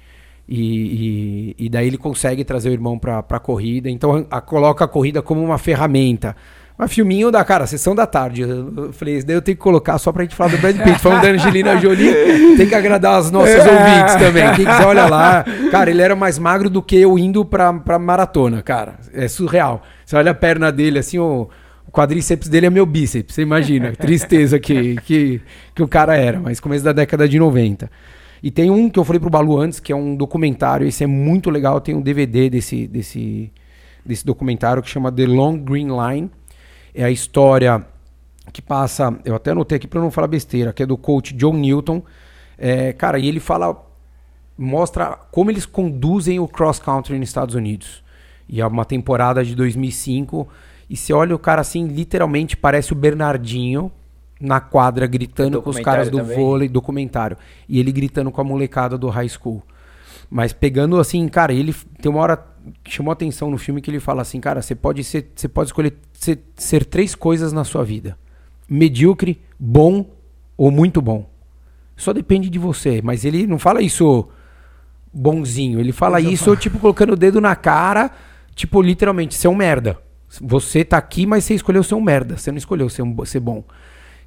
[0.48, 3.90] E, e, e daí ele consegue trazer o irmão pra, pra corrida.
[3.90, 6.36] Então a- coloca a corrida como uma ferramenta.
[6.78, 8.42] Mas filminho da, cara, sessão da tarde.
[8.42, 10.98] Eu falei, isso daí eu tenho que colocar só pra gente falar do Brad Pitt.
[10.98, 12.12] Falando da Angelina Jolie,
[12.58, 13.70] tem que agradar as nossas É.
[13.72, 14.44] ouvintes também.
[14.54, 15.42] Quem quiser, olha lá.
[15.70, 18.96] Cara, ele era mais magro do que eu indo pra, pra maratona, cara.
[19.14, 19.82] É surreal.
[20.04, 21.48] Você olha a perna dele, assim, o, o
[21.96, 23.34] quadríceps dele é meu bíceps.
[23.34, 25.40] Você imagina, tristeza que, que,
[25.74, 26.38] que o cara era.
[26.38, 27.90] Mas começo da década de 90.
[28.42, 30.86] E tem um que eu falei pro Balu antes, que é um documentário.
[30.86, 31.80] Esse é muito legal.
[31.80, 33.50] Tem um DVD desse, desse,
[34.04, 36.30] desse documentário que chama The Long Green Line
[36.94, 37.86] É a história
[38.52, 41.54] que passa, eu até anotei aqui para não falar besteira, que é do coach John
[41.54, 42.02] Newton.
[42.58, 43.84] É, cara, e ele fala,
[44.56, 48.04] mostra como eles conduzem o cross country nos Estados Unidos.
[48.48, 50.46] E é uma temporada de 2005
[50.88, 53.90] e você olha o cara assim, literalmente parece o Bernardinho
[54.40, 56.36] na quadra gritando com os caras do também.
[56.36, 57.36] vôlei, documentário.
[57.68, 59.62] E ele gritando com a molecada do high school.
[60.30, 62.44] Mas pegando assim, cara, ele tem uma hora
[62.82, 65.68] que chamou atenção no filme que ele fala assim, cara, você pode ser, você pode
[65.68, 68.18] escolher ser, ser três coisas na sua vida:
[68.68, 70.06] medíocre, bom
[70.56, 71.28] ou muito bom.
[71.96, 74.28] Só depende de você, mas ele não fala isso
[75.12, 78.10] bonzinho, ele fala isso tipo colocando o dedo na cara,
[78.54, 79.98] tipo literalmente, você é um merda.
[80.40, 83.40] Você tá aqui, mas você escolheu ser um merda, você não escolheu ser, um, ser
[83.40, 83.64] bom.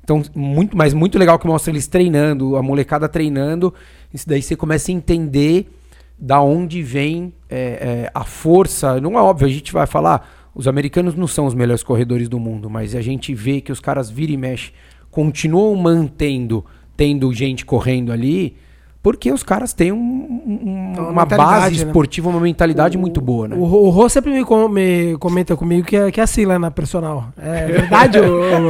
[0.04, 3.74] Então, muito, mas muito legal que mostra eles treinando, a molecada treinando.
[4.14, 5.70] Isso daí você começa a entender
[6.18, 7.58] da onde vem é,
[8.06, 9.00] é, a força.
[9.00, 12.40] Não é óbvio, a gente vai falar, os americanos não são os melhores corredores do
[12.40, 14.72] mundo, mas a gente vê que os caras vira e mexe,
[15.12, 16.66] continuam mantendo,
[16.98, 18.58] tendo gente correndo ali
[19.02, 21.86] porque os caras têm um, um, uma, uma base né?
[21.86, 22.36] esportiva, né?
[22.36, 23.56] uma mentalidade o, muito boa, né?
[23.56, 26.60] O, o Rô sempre me, com, me, comenta comigo que é, que é assim lá
[26.60, 27.30] na personal.
[27.42, 28.20] É verdade?
[28.20, 28.70] o,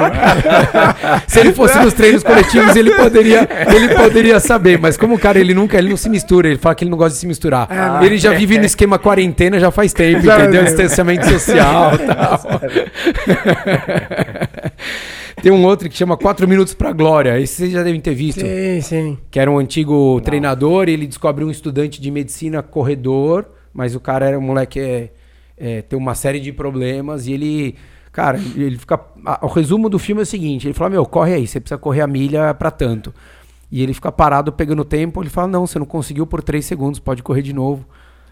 [1.27, 4.77] se ele fosse nos treinos coletivos, ele poderia, ele poderia saber.
[4.77, 6.97] Mas como o cara ele nunca ele não se mistura, ele fala que ele não
[6.97, 7.67] gosta de se misturar.
[7.69, 10.63] É, ele já vive no esquema quarentena já faz tempo, já entendeu?
[10.63, 12.41] Distanciamento social e tal.
[15.41, 17.39] Tem um outro que chama 4 Minutos pra Glória.
[17.39, 18.41] Esse vocês já devem ter visto.
[18.41, 19.17] Sim, sim.
[19.31, 20.19] Que era um antigo Não.
[20.19, 24.79] treinador e ele descobre um estudante de medicina corredor, mas o cara era um moleque
[24.79, 25.11] é,
[25.57, 27.75] é, tem uma série de problemas e ele.
[28.11, 28.99] Cara, ele fica.
[29.25, 31.77] A, o resumo do filme é o seguinte: ele fala, meu, corre aí, você precisa
[31.77, 33.13] correr a milha pra tanto.
[33.71, 36.99] E ele fica parado pegando tempo, ele fala, não, você não conseguiu por 3 segundos,
[36.99, 37.85] pode correr de novo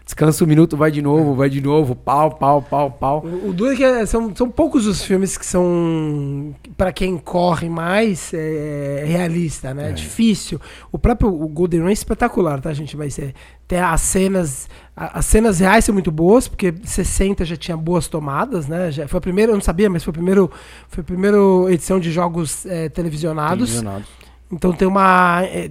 [0.08, 3.22] descansa um minuto, vai de novo, vai de novo, pau, pau, pau, pau.
[3.22, 7.18] O, o duro é que é, são, são poucos os filmes que são, para quem
[7.18, 9.90] corre mais, é, é realista, né?
[9.90, 9.92] É.
[9.92, 10.58] Difícil.
[10.90, 12.96] O próprio o Golden Race é espetacular, tá, gente?
[12.96, 13.34] Vai ser.
[13.66, 14.66] Tem as cenas.
[14.96, 18.90] As cenas reais são muito boas, porque 60 já tinha boas tomadas, né?
[18.90, 20.48] Já, foi a primeira, eu não sabia, mas foi a primeira,
[20.88, 21.36] foi a primeira
[21.68, 23.68] edição de jogos é, televisionados.
[23.68, 24.08] televisionados.
[24.50, 25.42] Então tem uma.
[25.44, 25.70] É,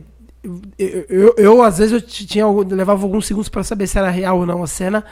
[0.77, 4.39] eu, eu, eu, às vezes eu tinha levava alguns segundos para saber se era real
[4.39, 5.03] ou não a cena,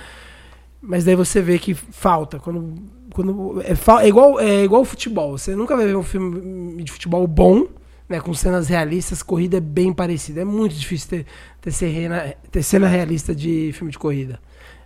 [0.81, 2.75] mas daí você vê que falta quando
[3.13, 5.37] quando é, é igual é igual futebol.
[5.37, 7.67] Você nunca vai ver um filme de futebol bom,
[8.07, 10.41] né, com cenas realistas, corrida é bem parecida.
[10.41, 11.25] É muito difícil ter
[11.61, 14.39] ter cena, ter cena realista de filme de corrida.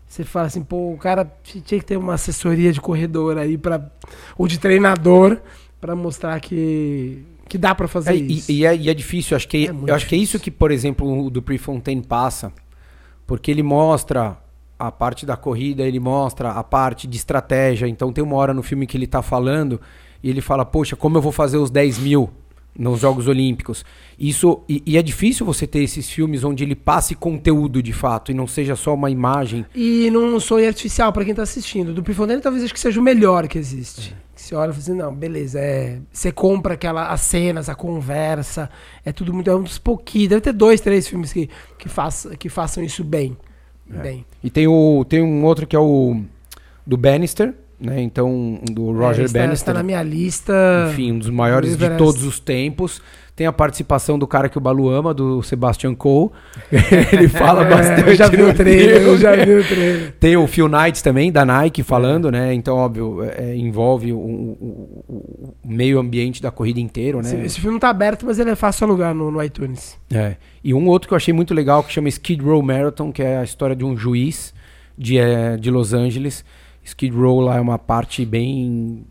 [0.07, 3.91] Você fala assim, pô, o cara tinha que ter uma assessoria de corredor aí para
[4.38, 5.38] ou de treinador
[5.79, 8.51] para mostrar que que dá para fazer é, isso.
[8.51, 10.51] E, e, é, e, é, difícil, acho que, é eu acho que é isso que,
[10.51, 12.53] por exemplo, o do Prefontaine passa,
[13.25, 14.38] porque ele mostra
[14.79, 17.85] a parte da corrida, ele mostra a parte de estratégia.
[17.88, 19.81] Então tem uma hora no filme que ele tá falando
[20.23, 22.29] e ele fala, poxa, como eu vou fazer os 10 mil
[22.77, 23.83] nos Jogos Olímpicos?
[24.17, 28.31] Isso e, e, é difícil você ter esses filmes onde ele passe conteúdo de fato
[28.31, 29.65] e não seja só uma imagem.
[29.75, 31.93] E não sou artificial para quem tá assistindo.
[31.93, 34.15] Do Prefontaine talvez acho que seja o melhor que existe.
[34.25, 34.29] É.
[34.49, 38.67] Você olha e fala assim, não, beleza, é, você compra aquela, as cenas, a conversa,
[39.05, 42.35] é tudo muito, é um dos pouquinhos, deve ter dois, três filmes que, que, faça,
[42.35, 43.38] que façam isso bem,
[43.93, 43.97] é.
[43.99, 44.25] bem.
[44.43, 46.19] E tem, o, tem um outro que é o
[46.83, 49.69] do Bannister, né, então, do Roger é, está, Bannister.
[49.69, 50.53] Está na minha lista.
[50.93, 53.03] Enfim, um dos maiores de todos os tempos.
[53.39, 56.30] Tem a participação do cara que o Balu ama, do Sebastian Cole.
[57.10, 58.10] Ele fala é, bastante.
[58.10, 60.13] Eu já vi o trailer, eu já vi o trailer.
[60.19, 62.32] Tem o Phil Knight também, da Nike, falando, é.
[62.32, 62.54] né?
[62.54, 67.30] Então, óbvio, é, envolve o, o, o, meio ambiente da corrida inteiro, né?
[67.30, 69.97] Esse, esse, filme não tá aberto, mas ele é fácil alugar no, no iTunes.
[70.13, 70.36] É.
[70.62, 73.38] E um outro que eu achei muito legal, que chama Skid Row Marathon, que é
[73.38, 74.54] a história de um juiz
[74.97, 76.43] de, é, de Los Angeles.
[76.84, 79.06] Skid Row lá é uma parte bem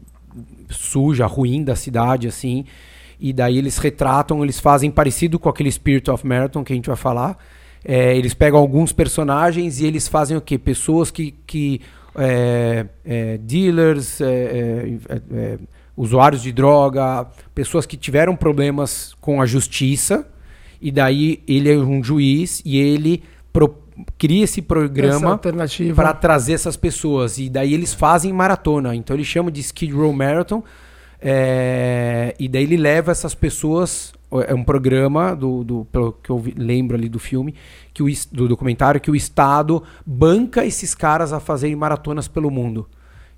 [0.69, 2.67] suja, ruim da cidade, assim.
[3.21, 6.87] E daí eles retratam, eles fazem parecido com aquele Spirit of Marathon que a gente
[6.87, 7.37] vai falar.
[7.85, 10.59] É, eles pegam alguns personagens e eles fazem o quê?
[10.59, 11.35] Pessoas que.
[11.47, 11.81] que
[12.21, 15.59] é, é, dealers, é, é, é,
[15.97, 20.27] usuários de droga, pessoas que tiveram problemas com a justiça.
[20.81, 23.23] E daí ele é um juiz e ele
[24.17, 25.41] cria esse programa
[25.95, 27.39] para trazer essas pessoas.
[27.39, 28.95] E daí eles fazem maratona.
[28.95, 30.63] Então ele chama de Skid Row Marathon
[31.21, 34.13] é, e daí ele leva essas pessoas.
[34.47, 37.55] É um programa do, do pelo que eu lembro ali do filme,
[37.95, 42.87] que o, do documentário, que o Estado banca esses caras a fazerem maratonas pelo mundo.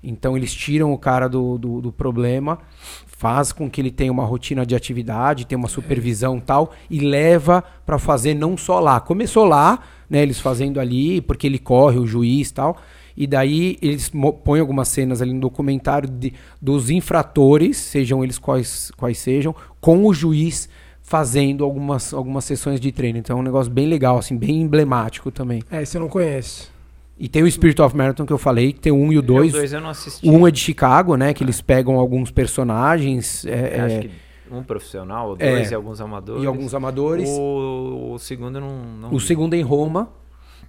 [0.03, 2.59] Então eles tiram o cara do, do, do, problema,
[3.05, 6.99] faz com que ele tenha uma rotina de atividade, tenha uma supervisão e tal, e
[6.99, 8.99] leva para fazer não só lá.
[8.99, 12.77] Começou lá, né, eles fazendo ali, porque ele corre, o juiz tal,
[13.15, 14.11] E daí eles
[14.43, 20.05] põem algumas cenas ali no documentário de- dos infratores, sejam eles quais, quais sejam, com
[20.05, 20.69] o juiz
[21.01, 23.17] fazendo algumas, algumas sessões de treino.
[23.17, 25.61] Então é um negócio bem legal, assim, bem emblemático também.
[25.69, 26.71] É, esse eu não conheço.
[27.19, 29.21] E tem o Spirit of Marathon que eu falei, que tem o 1 e o
[29.21, 29.53] 2.
[29.53, 30.27] O dois eu não assisti.
[30.27, 31.33] 1 é de Chicago, né?
[31.33, 34.11] Que eles pegam alguns personagens é, acho é, que
[34.51, 35.51] um profissional, É.
[35.55, 36.43] dois e alguns amadores.
[36.43, 37.29] e alguns amadores.
[37.29, 38.69] O, o segundo não,
[39.01, 39.25] não O vi.
[39.25, 40.09] segundo é em Roma.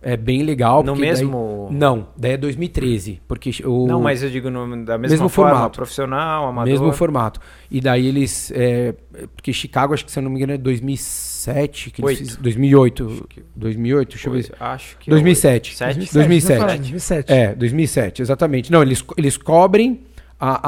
[0.04, 0.82] É bem legal.
[0.82, 1.68] No porque daí- mesmo...
[1.70, 3.20] Não, daí é 2013.
[3.28, 5.76] Porque o Não, mas eu digo no, da mesma Mesmo forma, formato.
[5.76, 6.70] profissional, amador.
[6.72, 7.40] mesmo formato.
[7.70, 8.52] E daí eles.
[8.54, 8.94] é,
[9.36, 11.90] porque Chicago, acho que se eu não me engano, é 2007.
[11.90, 13.28] Que eles fizeram- 2008.
[13.54, 14.52] 2008, deixa eu ver.
[14.58, 15.76] Acho que 2007.
[15.76, 16.12] Sete?
[16.12, 16.50] 2007.
[16.52, 17.32] eu tô falando, 2007.
[17.32, 18.72] É, 2007, exatamente.
[18.72, 20.00] Não, eles, eles cobrem
[20.38, 20.60] a,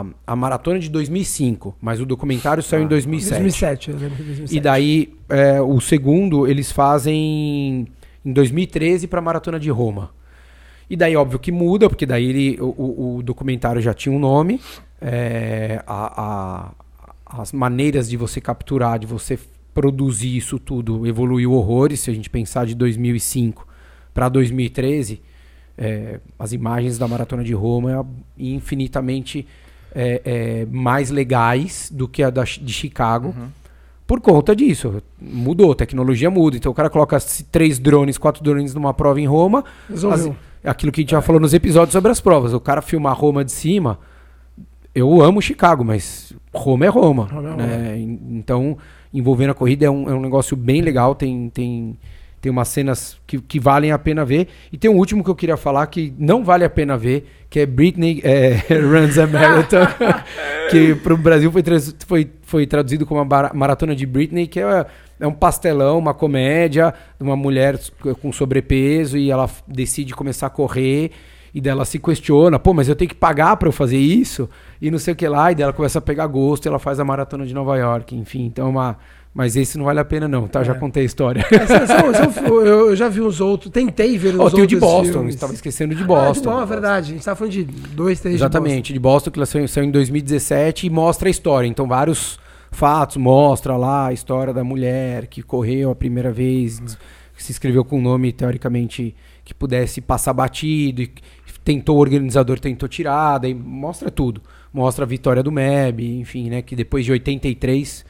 [0.00, 3.30] a, a maratona de 2005, mas o documentário saiu em Ah, 2007.
[3.40, 4.56] 2007, eu lembro que 2007.
[4.56, 7.86] E daí, é, o segundo, eles fazem
[8.24, 10.10] em 2013 para a Maratona de Roma.
[10.88, 14.60] E daí, óbvio que muda, porque daí ele, o, o- documentário já tinha um nome.
[15.06, 19.38] é, a- a- as maneiras de você capturar, de você
[19.74, 22.00] produzir isso tudo evoluiu horrores.
[22.00, 23.66] Se a gente pensar de 2005
[24.14, 25.20] para 2013,
[25.76, 29.46] é, as imagens da Maratona de Roma é infinitamente
[29.94, 33.28] é, é, mais legais do que a da, de Chicago.
[33.36, 33.48] Uhum.
[34.06, 36.56] Por conta disso, mudou, tecnologia muda.
[36.56, 37.16] Então o cara coloca
[37.50, 39.64] três drones, quatro drones numa prova em Roma.
[40.12, 40.30] As-
[40.62, 42.52] aquilo que a gente já falou nos episódios sobre as provas.
[42.52, 43.98] O cara filmar Roma de cima.
[44.94, 47.24] Eu amo Chicago, mas Roma é Roma.
[47.24, 47.98] Roma é né?
[47.98, 48.76] En- Então,
[49.12, 51.14] envolvendo a corrida é um, é um negócio bem legal.
[51.14, 51.98] Tem, tem,
[52.44, 54.48] tem umas cenas que, que valem a pena ver.
[54.70, 57.58] E tem um último que eu queria falar que não vale a pena ver, que
[57.58, 59.86] é Britney é, Runs a Marathon.
[60.70, 61.62] que para o Brasil foi,
[62.06, 64.84] foi, foi traduzido como a Maratona de Britney, que é,
[65.20, 67.80] é um pastelão, uma comédia, de uma mulher
[68.20, 71.12] com sobrepeso e ela decide começar a correr.
[71.54, 74.50] E dela se questiona, pô, mas eu tenho que pagar pra eu fazer isso?
[74.82, 77.00] E não sei o que lá, e dela começa a pegar gosto e ela faz
[77.00, 78.44] a maratona de Nova York, enfim.
[78.44, 78.98] Então, é uma.
[79.34, 80.62] Mas esse não vale a pena, não, tá?
[80.62, 80.78] Já É.
[80.78, 81.44] contei a história.
[81.50, 84.66] É, são- são- são- eu já vi uns outros, tentei ver uns Ó, tem o
[84.66, 86.32] de outros Boston, estava esquecendo de Ah, Boston.
[86.40, 87.10] de Boston, é verdade.
[87.10, 89.90] A gente tava falando de dois, três Exatamente, de Boston, que ela saiu, saiu em
[89.90, 91.66] 2017 e mostra a história.
[91.66, 92.38] Então, vários
[92.70, 96.78] fatos, mostra lá a história da mulher que correu a primeira vez,
[97.36, 101.10] que se inscreveu com um nome, teoricamente, que pudesse passar batido, e
[101.64, 104.40] tentou, o organizador tentou tirar, daí mostra tudo.
[104.72, 108.04] Mostra a vitória do MEB, enfim, né, que depois de 83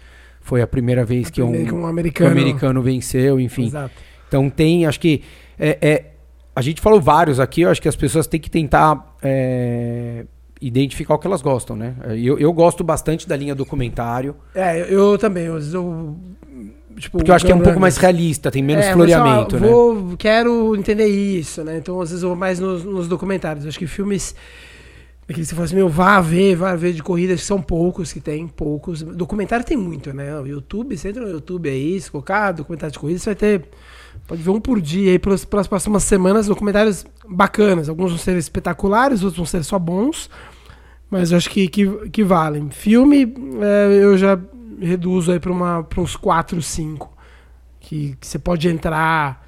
[0.45, 2.31] foi a primeira vez que um, Primeiro que um que um americano.
[2.31, 3.65] americano venceu, enfim.
[3.65, 3.95] Exato.
[4.29, 5.23] Então tem, acho que
[5.59, 6.05] é, é-
[6.55, 10.27] a gente falou vários aqui, eu acho que as pessoas têm que tentar é,
[10.61, 11.95] identificar o que elas gostam, né?
[12.23, 15.45] Eu, eu gosto bastante da linha documentário, É, eu, eu também.
[15.47, 16.17] Eu, eu,
[16.99, 19.67] tipo, porque eu acho que é um pouco mais realista, tem menos É, floreamento, né?
[19.67, 21.79] vou, Quero entender isso, né?
[21.79, 23.67] Então, às vezes, eu vou mais nos, nos documentários.
[23.67, 24.35] Acho que filmes.
[25.27, 28.21] Aqueles que você fala assim, meu, vá ver, vá ver de corridas, são poucos que
[28.21, 29.03] tem, poucos.
[29.03, 30.39] Documentário tem muito, né?
[30.39, 33.69] O YouTube, você entra no YouTube aí, se colocar documentário de corrida, você vai ter.
[34.27, 37.89] Pode ver um por dia aí pelas, pelas próximas semanas, documentários bacanas.
[37.89, 40.29] Alguns vão ser espetaculares, outros vão ser só bons.
[41.11, 42.71] Mas eu acho que, que, que valem.
[42.71, 44.39] Filme, é, eu já
[44.79, 47.13] reduzo aí para uns 4, 5.
[47.81, 49.44] Que, que você pode entrar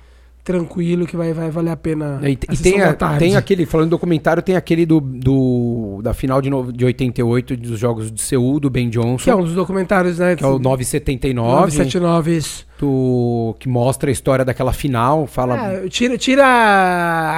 [0.47, 2.21] tranquilo, que vai, vai valer a pena.
[2.23, 6.15] E, e a tem, a- tem aquele, falando em documentário, tem aquele do, do- da
[6.15, 9.43] final de, no- de 88 dos Jogos de Seul, do Ben Johnson, Que é um
[9.43, 10.37] dos documentários, né?
[10.37, 12.65] que é o 979, 979, isso.
[12.79, 15.57] do- que mostra a história daquela final, fala...
[15.73, 16.45] É, tira, tira.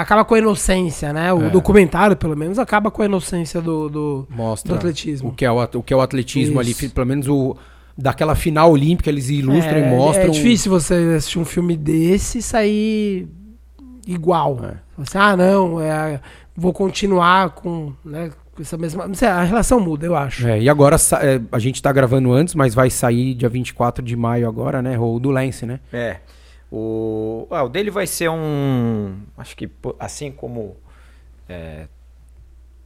[0.00, 1.32] Acaba com a inocência, né?
[1.32, 1.50] O É.
[1.50, 5.30] documentário, pelo menos, acaba com a inocência do, do, mostra do atletismo.
[5.30, 6.82] o que é o, o que é o atletismo Isso.
[6.84, 7.56] ali, pelo menos o
[7.98, 10.26] daquela final olímpica eles ilustram é, e mostram.
[10.26, 13.28] É difícil você assistir um filme desse e sair
[14.06, 14.60] igual.
[14.64, 14.76] É.
[14.96, 16.20] Você, ah, não, é,
[16.56, 19.08] vou continuar com, né, com essa mesma.
[19.08, 20.46] Não sei, a relação muda, eu acho.
[20.46, 24.16] É, e agora é, a gente tá gravando antes, mas vai sair dia 24 de
[24.16, 24.96] maio agora, né?
[24.96, 25.80] O do Lance, né?
[25.92, 26.18] É.
[26.70, 29.16] O, ah, o dele vai ser um.
[29.36, 30.76] Acho que assim como
[31.48, 31.88] é,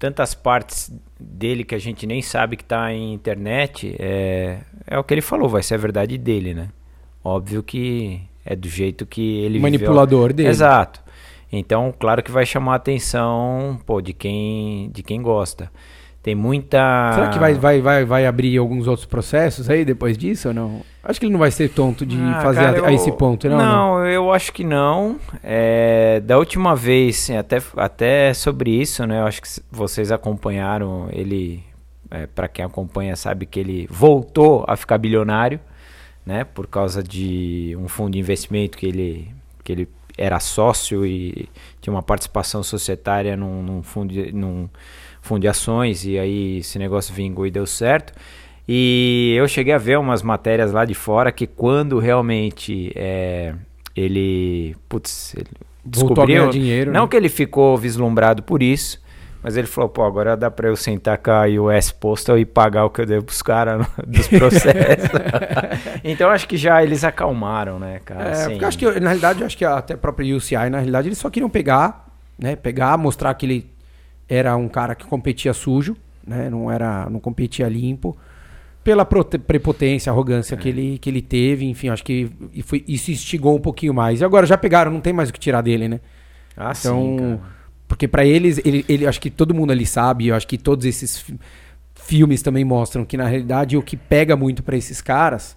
[0.03, 5.05] tantas partes dele que a gente nem sabe que tá em internet, é, é o
[5.05, 6.71] que ele falou, vai ser a verdade dele, né?
[7.23, 9.63] Óbvio que é do jeito que ele viveu.
[9.63, 10.49] Manipulador dele.
[10.49, 11.01] Exato.
[11.53, 15.71] Então, claro que vai chamar a atenção pô, de, quem, de quem gosta.
[16.23, 16.79] Tem muita.
[17.15, 20.81] Será que vai, vai, vai, vai abrir alguns outros processos aí depois disso ou não?
[21.03, 23.11] Acho que ele não vai ser tonto de Ah, fazer cara, a, a eu- esse
[23.11, 23.59] ponto, não?
[23.59, 25.19] Não, eu acho que não.
[25.43, 29.19] É, da última vez, sim, até, até sobre isso, né?
[29.21, 31.65] Eu acho que vocês acompanharam ele.
[32.09, 35.59] É, para quem acompanha sabe que ele voltou a ficar bilionário,
[36.25, 36.45] né?
[36.45, 39.29] Por causa de um fundo de investimento que ele,
[39.65, 41.49] que ele era sócio e
[41.81, 44.69] tinha uma participação societária num, num, fundo, de, num
[45.23, 48.13] fundo de ações, e aí esse negócio vingou e deu certo.
[48.69, 53.55] E eu cheguei a ver umas matérias lá de fora que quando realmente é,
[53.97, 55.51] ele, putz, ele
[55.85, 57.09] descobriu, dinheiro, não né?
[57.09, 59.01] que ele ficou vislumbrado por isso,
[59.43, 62.85] mas ele falou, pô, agora dá pra eu sentar com a US Postal e pagar
[62.85, 65.11] o que eu devo pros caras dos processos.
[66.05, 68.29] então acho que já eles acalmaram, né, cara?
[68.29, 71.09] É, assim, porque acho que, na realidade, acho que até a própria UCI, na realidade,
[71.09, 72.07] eles só queriam pegar,
[72.39, 72.55] né?
[72.55, 73.72] Pegar, mostrar que ele
[74.35, 76.49] era um cara que competia sujo, né?
[76.49, 78.17] Não era, não competia limpo.
[78.85, 82.31] Pela prepotência, arrogância que, ele, que ele teve, enfim, acho que
[82.65, 84.21] foi, isso instigou um pouquinho mais.
[84.21, 86.01] E agora já pegaram, não tem mais o que tirar dele, né?
[86.57, 87.41] ah, Então, sim,
[87.89, 90.87] porque pra eles, ele, ele, acho que todo mundo ali sabe, eu acho que todos
[90.87, 91.39] esses fi-
[91.95, 95.57] filmes também mostram que na realidade o que pega muito pra esses caras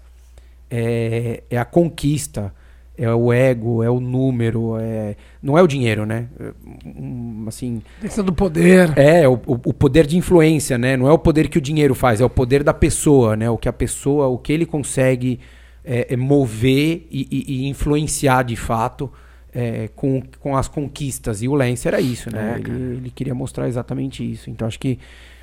[0.69, 2.53] é, é a conquista,
[2.97, 6.27] é o ego, é o número, é, não é o dinheiro, né?
[6.39, 6.51] É,
[6.85, 8.91] um, Assim, Questão do poder.
[8.97, 10.95] é, o, o o poder de influência, né?
[10.97, 13.49] Não é o poder que o dinheiro faz, é o poder da pessoa, né?
[13.49, 15.39] O que a pessoa, o que ele consegue
[15.83, 19.11] é, é mover e, e- e influenciar de fato
[19.53, 21.41] é, com, com as conquistas.
[21.41, 22.55] E o Lance era isso, né?
[22.55, 24.49] É, ele, ele queria mostrar exatamente isso.
[24.49, 24.97] Então acho que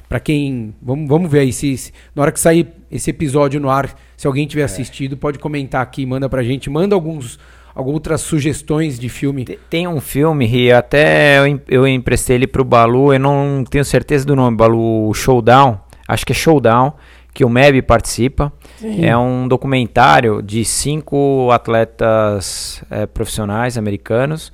[0.08, 0.74] pra quem.
[0.82, 4.26] Vamos, vamos ver aí se, se- na hora que sair esse episódio no ar, se
[4.28, 4.46] alguém É.
[4.46, 7.40] tiver assistido, pode comentar aqui, manda pra gente, manda alguns.
[7.74, 9.44] Algumas outras sugestões de filme.
[9.44, 13.84] Te- Tem um filme, Ri, até eu, eu emprestei ele pro Balu, eu não tenho
[13.84, 16.92] certeza do nome, Balu Showdown, acho que é Showdown,
[17.34, 18.52] que o MEB participa.
[19.00, 24.52] É um documentário de cinco atletas eh, profissionais americanos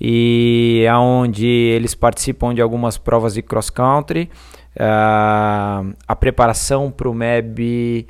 [0.00, 4.28] e aonde eles participam de algumas provas de cross country.
[4.78, 8.06] Ah, a preparação para o MEB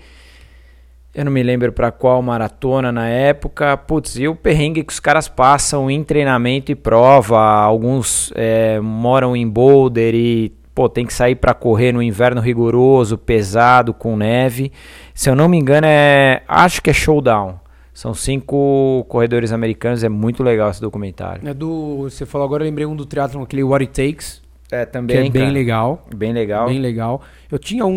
[1.16, 3.76] eu não me lembro para qual maratona na época.
[3.76, 7.40] Putz, e o perrengue que os caras passam em treinamento e prova.
[7.40, 13.16] Alguns eh, moram em boulder e pô, tem que sair para correr no inverno rigoroso,
[13.16, 14.70] pesado, com neve.
[15.14, 16.42] Se eu não me engano, é.
[16.46, 17.58] Acho que é Showdown.
[17.94, 21.48] São cinco corredores americanos, é muito legal esse documentário.
[21.48, 22.02] É do.
[22.02, 25.16] Você falou agora, eu lembrei um do triatlon, aquele What It Takes, É, que também,
[25.16, 25.50] é bem cara.
[25.50, 26.06] legal.
[26.14, 26.66] Bem legal.
[26.68, 27.22] Bem legal.
[27.50, 27.90] Eu tinha um,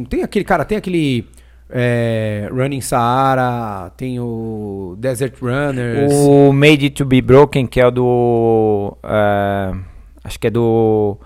[0.00, 1.26] um- Tem aquele, cara, tem aquele.
[1.72, 6.12] É, Running Saara, tem o Desert Runners.
[6.12, 8.96] O Made It to Be Broken, que é o do.
[9.02, 9.72] eh,
[10.24, 11.18] acho que é do.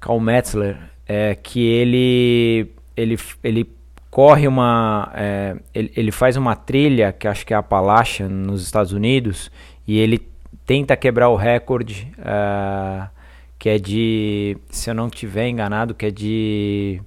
[0.00, 0.76] Karl Metzler.
[1.06, 2.72] É, que ele.
[2.96, 3.70] Ele, ele
[4.10, 5.10] corre uma.
[5.14, 9.50] é, ele, ele faz uma trilha, que acho que é a Appalachian, nos Estados Unidos.
[9.86, 10.18] E ele
[10.66, 12.12] tenta quebrar o recorde.
[12.18, 13.06] eh,
[13.58, 14.56] que é de.
[14.70, 17.00] Se eu não tiver enganado, que é de.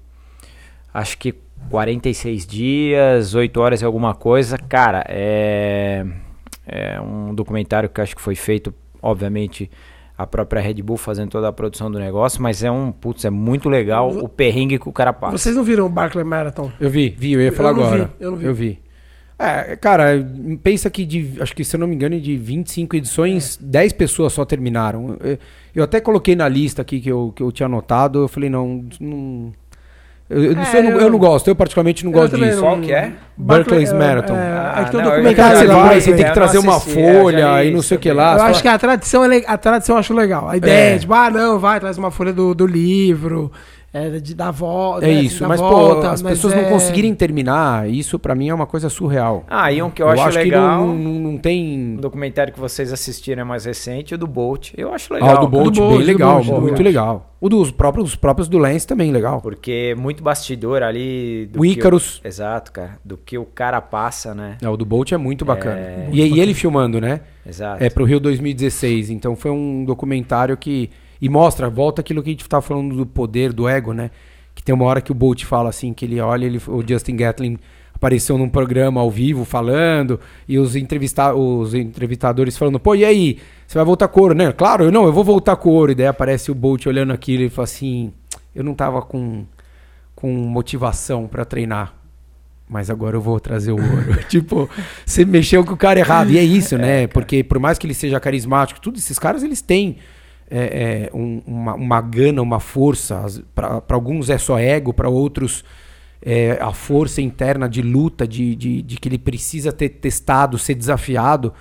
[0.93, 1.33] Acho que
[1.69, 4.57] 46 dias, 8 horas e alguma coisa.
[4.57, 6.05] Cara, é,
[6.65, 9.69] é um documentário que acho que foi feito, obviamente,
[10.17, 13.29] a própria Red Bull fazendo toda a produção do negócio, mas é um, putz, é
[13.29, 15.37] muito legal o perrengue que o cara passa.
[15.37, 16.71] Vocês não viram o Barclay Marathon?
[16.79, 18.05] Eu vi, vi, eu ia falar Eu não agora.
[18.05, 18.45] vi, eu não vi.
[18.45, 18.85] Eu vi.
[19.37, 20.25] É, cara,
[20.63, 24.31] pensa que de, acho que se eu não me engano, de 25 edições, 10 pessoas
[24.31, 25.17] só terminaram.
[25.19, 25.37] Eu,
[25.75, 28.85] eu até coloquei na lista aqui que eu, que eu tinha anotado, eu falei, não.
[28.99, 29.51] não
[30.29, 32.37] eu, eu, não É, sei, eu, não, eu- não gosto, eu particularmente não Eu gosto
[32.37, 32.59] disso.
[32.59, 33.11] Qual que é?
[33.37, 34.35] Barclays Barclay- Marathon.
[34.35, 35.93] É, Ah, é que tem um documentário já lá.
[35.93, 38.23] você tem que trazer uma assisti, é, folha e não sei o que lá.
[38.23, 40.49] Eu acho fala- que a tradição, é a tradição eu acho legal.
[40.49, 40.95] A ideia É.
[40.95, 43.51] é, tipo, ah, não, vai, traz uma folha do, do livro,
[43.97, 45.05] é, de dar volta.
[45.05, 48.89] É isso, mas pô, as pessoas não conseguirem terminar, isso pra mim é uma coisa
[48.89, 49.45] surreal.
[49.47, 50.85] Ah, e um que eu, acho, que legal.
[50.85, 51.95] não, não, não tem.
[51.97, 54.71] O documentário que vocês assistiram é mais recente, o do Bolt.
[54.75, 55.35] Eu acho Ah, legal.
[55.37, 56.79] o do Bolt, Do Bolt, bem do legal, Bolt, muito Bolt.
[56.85, 57.31] legal.
[57.41, 59.39] O dos próprios, os próprios do Lance também legal.
[59.41, 61.47] Porque muito bastidor ali.
[61.51, 62.19] do O que Ícaros.
[62.23, 62.97] Exato, cara.
[63.05, 64.57] Do que o cara passa, né?
[64.61, 65.77] É, o do Bolt é muito bacana.
[65.79, 66.09] É.
[66.11, 67.21] E, e ele filmando, né?
[67.47, 67.83] Exato.
[67.83, 69.09] É pro Rio 2016.
[69.11, 70.89] Então foi um documentário que.
[71.21, 74.11] E mostra, volta aquilo que a gente tava falando do poder, do ego, né?
[74.53, 77.15] Que tem uma hora que o Bolt fala assim, que ele olha, ele, o Justin
[77.15, 77.57] Gatlin
[77.93, 83.39] apareceu num programa ao vivo falando, e os, entrevista os entrevistadores falando, pô, e aí?
[83.65, 84.51] Você vai voltar com ouro, né?
[84.51, 85.91] Claro, eu não, eu vou voltar com ouro.
[85.91, 88.13] E daí aparece o Bolt olhando aquilo e fala assim,
[88.53, 89.43] eu não tava com,
[90.15, 91.93] com motivação pra treinar.
[92.69, 94.23] Mas agora eu vou trazer o ouro.
[94.29, 94.69] tipo,
[95.05, 96.31] você mexeu com o cara errado.
[96.31, 97.07] E é isso, né?
[97.07, 99.97] Porque por mais que ele seja carismático, todos esses caras, eles têm
[100.49, 103.25] é, é, um- uma, uma gana, uma força.
[103.53, 105.63] Para alguns é só ego, para outros
[106.21, 110.73] é a força interna de luta, de, de, de que ele precisa ter testado, ser
[110.73, 111.53] desafiado.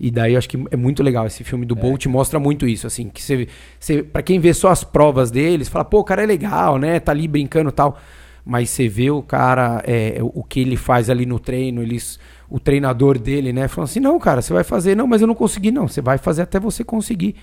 [0.00, 2.86] E daí eu acho que é muito legal esse filme do Bolt, mostra muito isso,
[2.86, 3.48] assim, que você,
[3.80, 7.00] você para quem vê só as provas deles, fala, pô, o cara é legal, né?
[7.00, 7.98] Tá ali brincando e tal.
[8.44, 12.18] Mas você vê o cara, é, o que ele faz ali no treino, eles,
[12.48, 13.68] o treinador dele, né?
[13.68, 15.86] Falando assim: não, cara, você vai fazer, não, mas eu não consegui, não.
[15.86, 17.36] Você vai fazer até você conseguir.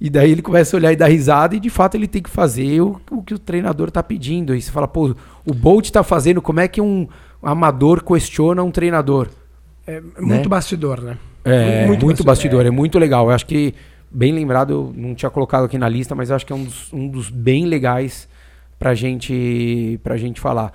[0.00, 2.30] E daí ele começa a olhar e dar risada, e de fato ele tem que
[2.30, 4.54] fazer o, o que o treinador tá pedindo.
[4.54, 7.08] E você fala, pô, o Bolt tá fazendo, como é que um
[7.42, 9.28] amador questiona um treinador?
[9.86, 11.18] É muito bastidor, né?
[11.44, 12.70] É, muito, bastidor, é.
[12.70, 13.26] muito legal.
[13.26, 13.74] Eu acho que,
[14.10, 16.64] bem lembrado, eu não tinha colocado aqui na lista, mas eu acho que é um
[16.64, 18.28] dos, um dos bem legais
[18.78, 20.72] pra gente, pra gente falar.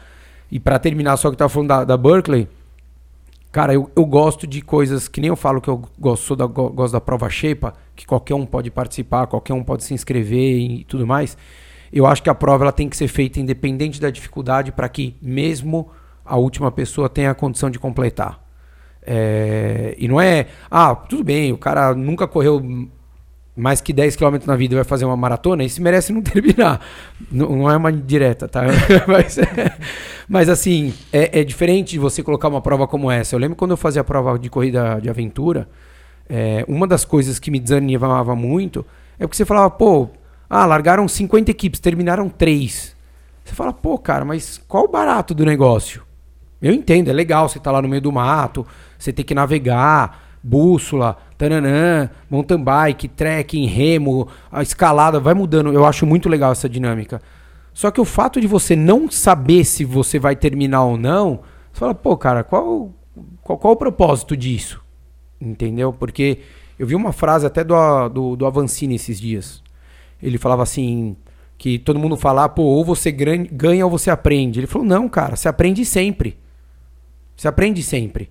[0.52, 2.48] E pra terminar, só que eu tava falando da, da Berkeley,
[3.54, 6.70] cara, eu, eu gosto de coisas que nem eu falo que eu gosto, da, go-
[6.72, 10.84] gosto da prova Shepa, que qualquer um pode participar, qualquer um pode se inscrever e
[10.84, 11.38] tudo mais.
[11.92, 15.16] Eu acho que a prova ela tem que ser feita independente da dificuldade para que
[15.22, 15.90] mesmo
[16.26, 18.42] a última pessoa tenha a condição de completar.
[19.06, 22.62] É, e não é, ah, tudo bem, o cara nunca correu
[23.56, 26.82] mais que 10 km na vida vai fazer uma maratona, esse merece não terminar.
[27.32, 28.64] Não, não é uma direta, tá?
[29.08, 29.40] mas,
[30.28, 33.36] mas assim, é, é diferente de você colocar uma prova como essa.
[33.36, 35.68] Eu lembro quando eu fazia a prova de corrida de aventura,
[36.28, 38.86] é, uma das coisas que me desanimava muito
[39.20, 40.10] é porque você falava, pô,
[40.50, 42.96] ah, largaram 50 equipes, terminaram 3.
[43.44, 46.02] Você fala, pô, cara, mas qual o barato do negócio?
[46.62, 48.66] Eu entendo, é legal você tá lá no meio do mato,
[48.98, 55.72] você tem que navegar, bússola, tananã, mountain bike, trekking, remo, a escalada, vai mudando.
[55.72, 57.22] Eu acho muito legal essa dinâmica.
[57.74, 61.40] Só que o fato de você não saber se você vai terminar ou não,
[61.72, 62.92] você fala, pô, cara, qual,
[63.42, 64.84] qual, qual o propósito disso?
[65.42, 65.94] Entendeu?
[65.94, 66.40] Porque
[66.78, 69.64] eu vi uma frase até do, do, do Avancini esses dias.
[70.22, 71.16] Ele falava assim,
[71.58, 74.60] que todo mundo fala, pô, ou você ganha ou você aprende.
[74.60, 76.38] Ele falou, não, cara, você aprende sempre.
[77.36, 78.30] Você aprende sempre.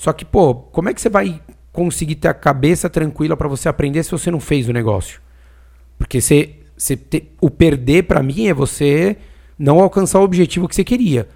[0.00, 3.68] Só que, pô, como é que você vai conseguir ter a cabeça tranquila pra você
[3.68, 5.20] aprender se você não fez o negócio?
[5.98, 9.18] Porque você, você te- o perder pra mim é você
[9.58, 11.28] não alcançar o objetivo que você queria.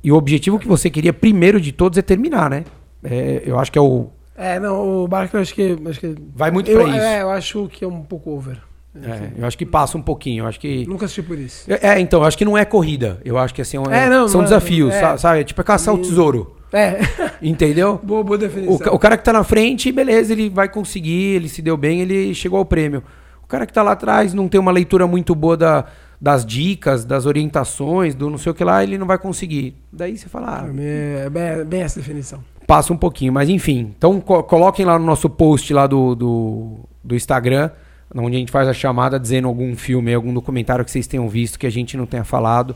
[0.00, 2.62] E o objetivo que você queria, primeiro de todos, é terminar, né?
[3.02, 4.06] É, eu acho que é o.
[4.36, 5.76] É, não, o eu acho que.
[5.84, 7.04] Acho que Vai muito eu, pra isso.
[7.04, 8.58] É, eu acho que é um pouco over.
[8.94, 10.44] é, eu acho que passa um pouquinho.
[10.44, 10.86] Eu acho que.
[10.86, 11.68] Nunca assisti por isso.
[11.68, 13.20] É, é, então, eu acho que não é corrida.
[13.24, 15.42] Eu acho que assim, é- É, não, são não é- desafios, sa- sabe?
[15.42, 16.54] Tipo, é caçar o tesouro.
[16.74, 16.98] É,
[17.40, 18.00] Entendeu?
[18.02, 18.78] boa, boa O, definição.
[18.78, 22.00] ca- o cara que tá na frente, beleza, ele vai conseguir, ele se deu bem,
[22.00, 23.02] ele chegou ao prêmio.
[23.42, 25.84] O cara que tá lá atrás não tem uma leitura muito boa da-
[26.20, 29.76] das dicas, das orientações, do não sei o que lá, ele não vai conseguir.
[29.92, 32.42] Daí você fala, ah, É bem, bem essa definição.
[32.66, 33.92] passa um pouquinho, mas enfim.
[33.96, 37.70] Então co- coloquem lá no nosso post lá do, do, do Instagram,
[38.16, 41.58] onde a gente faz a chamada dizendo algum filme, algum documentário que vocês tenham visto
[41.58, 42.74] que a gente não tenha falado.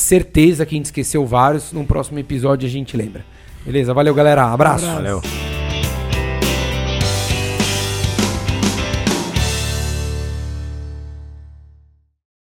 [0.00, 1.74] Certeza que a gente esqueceu vários.
[1.74, 3.22] No próximo episódio a gente lembra.
[3.66, 3.92] Beleza?
[3.92, 4.44] Valeu, galera.
[4.44, 4.86] Abraço.
[4.86, 5.20] Valeu.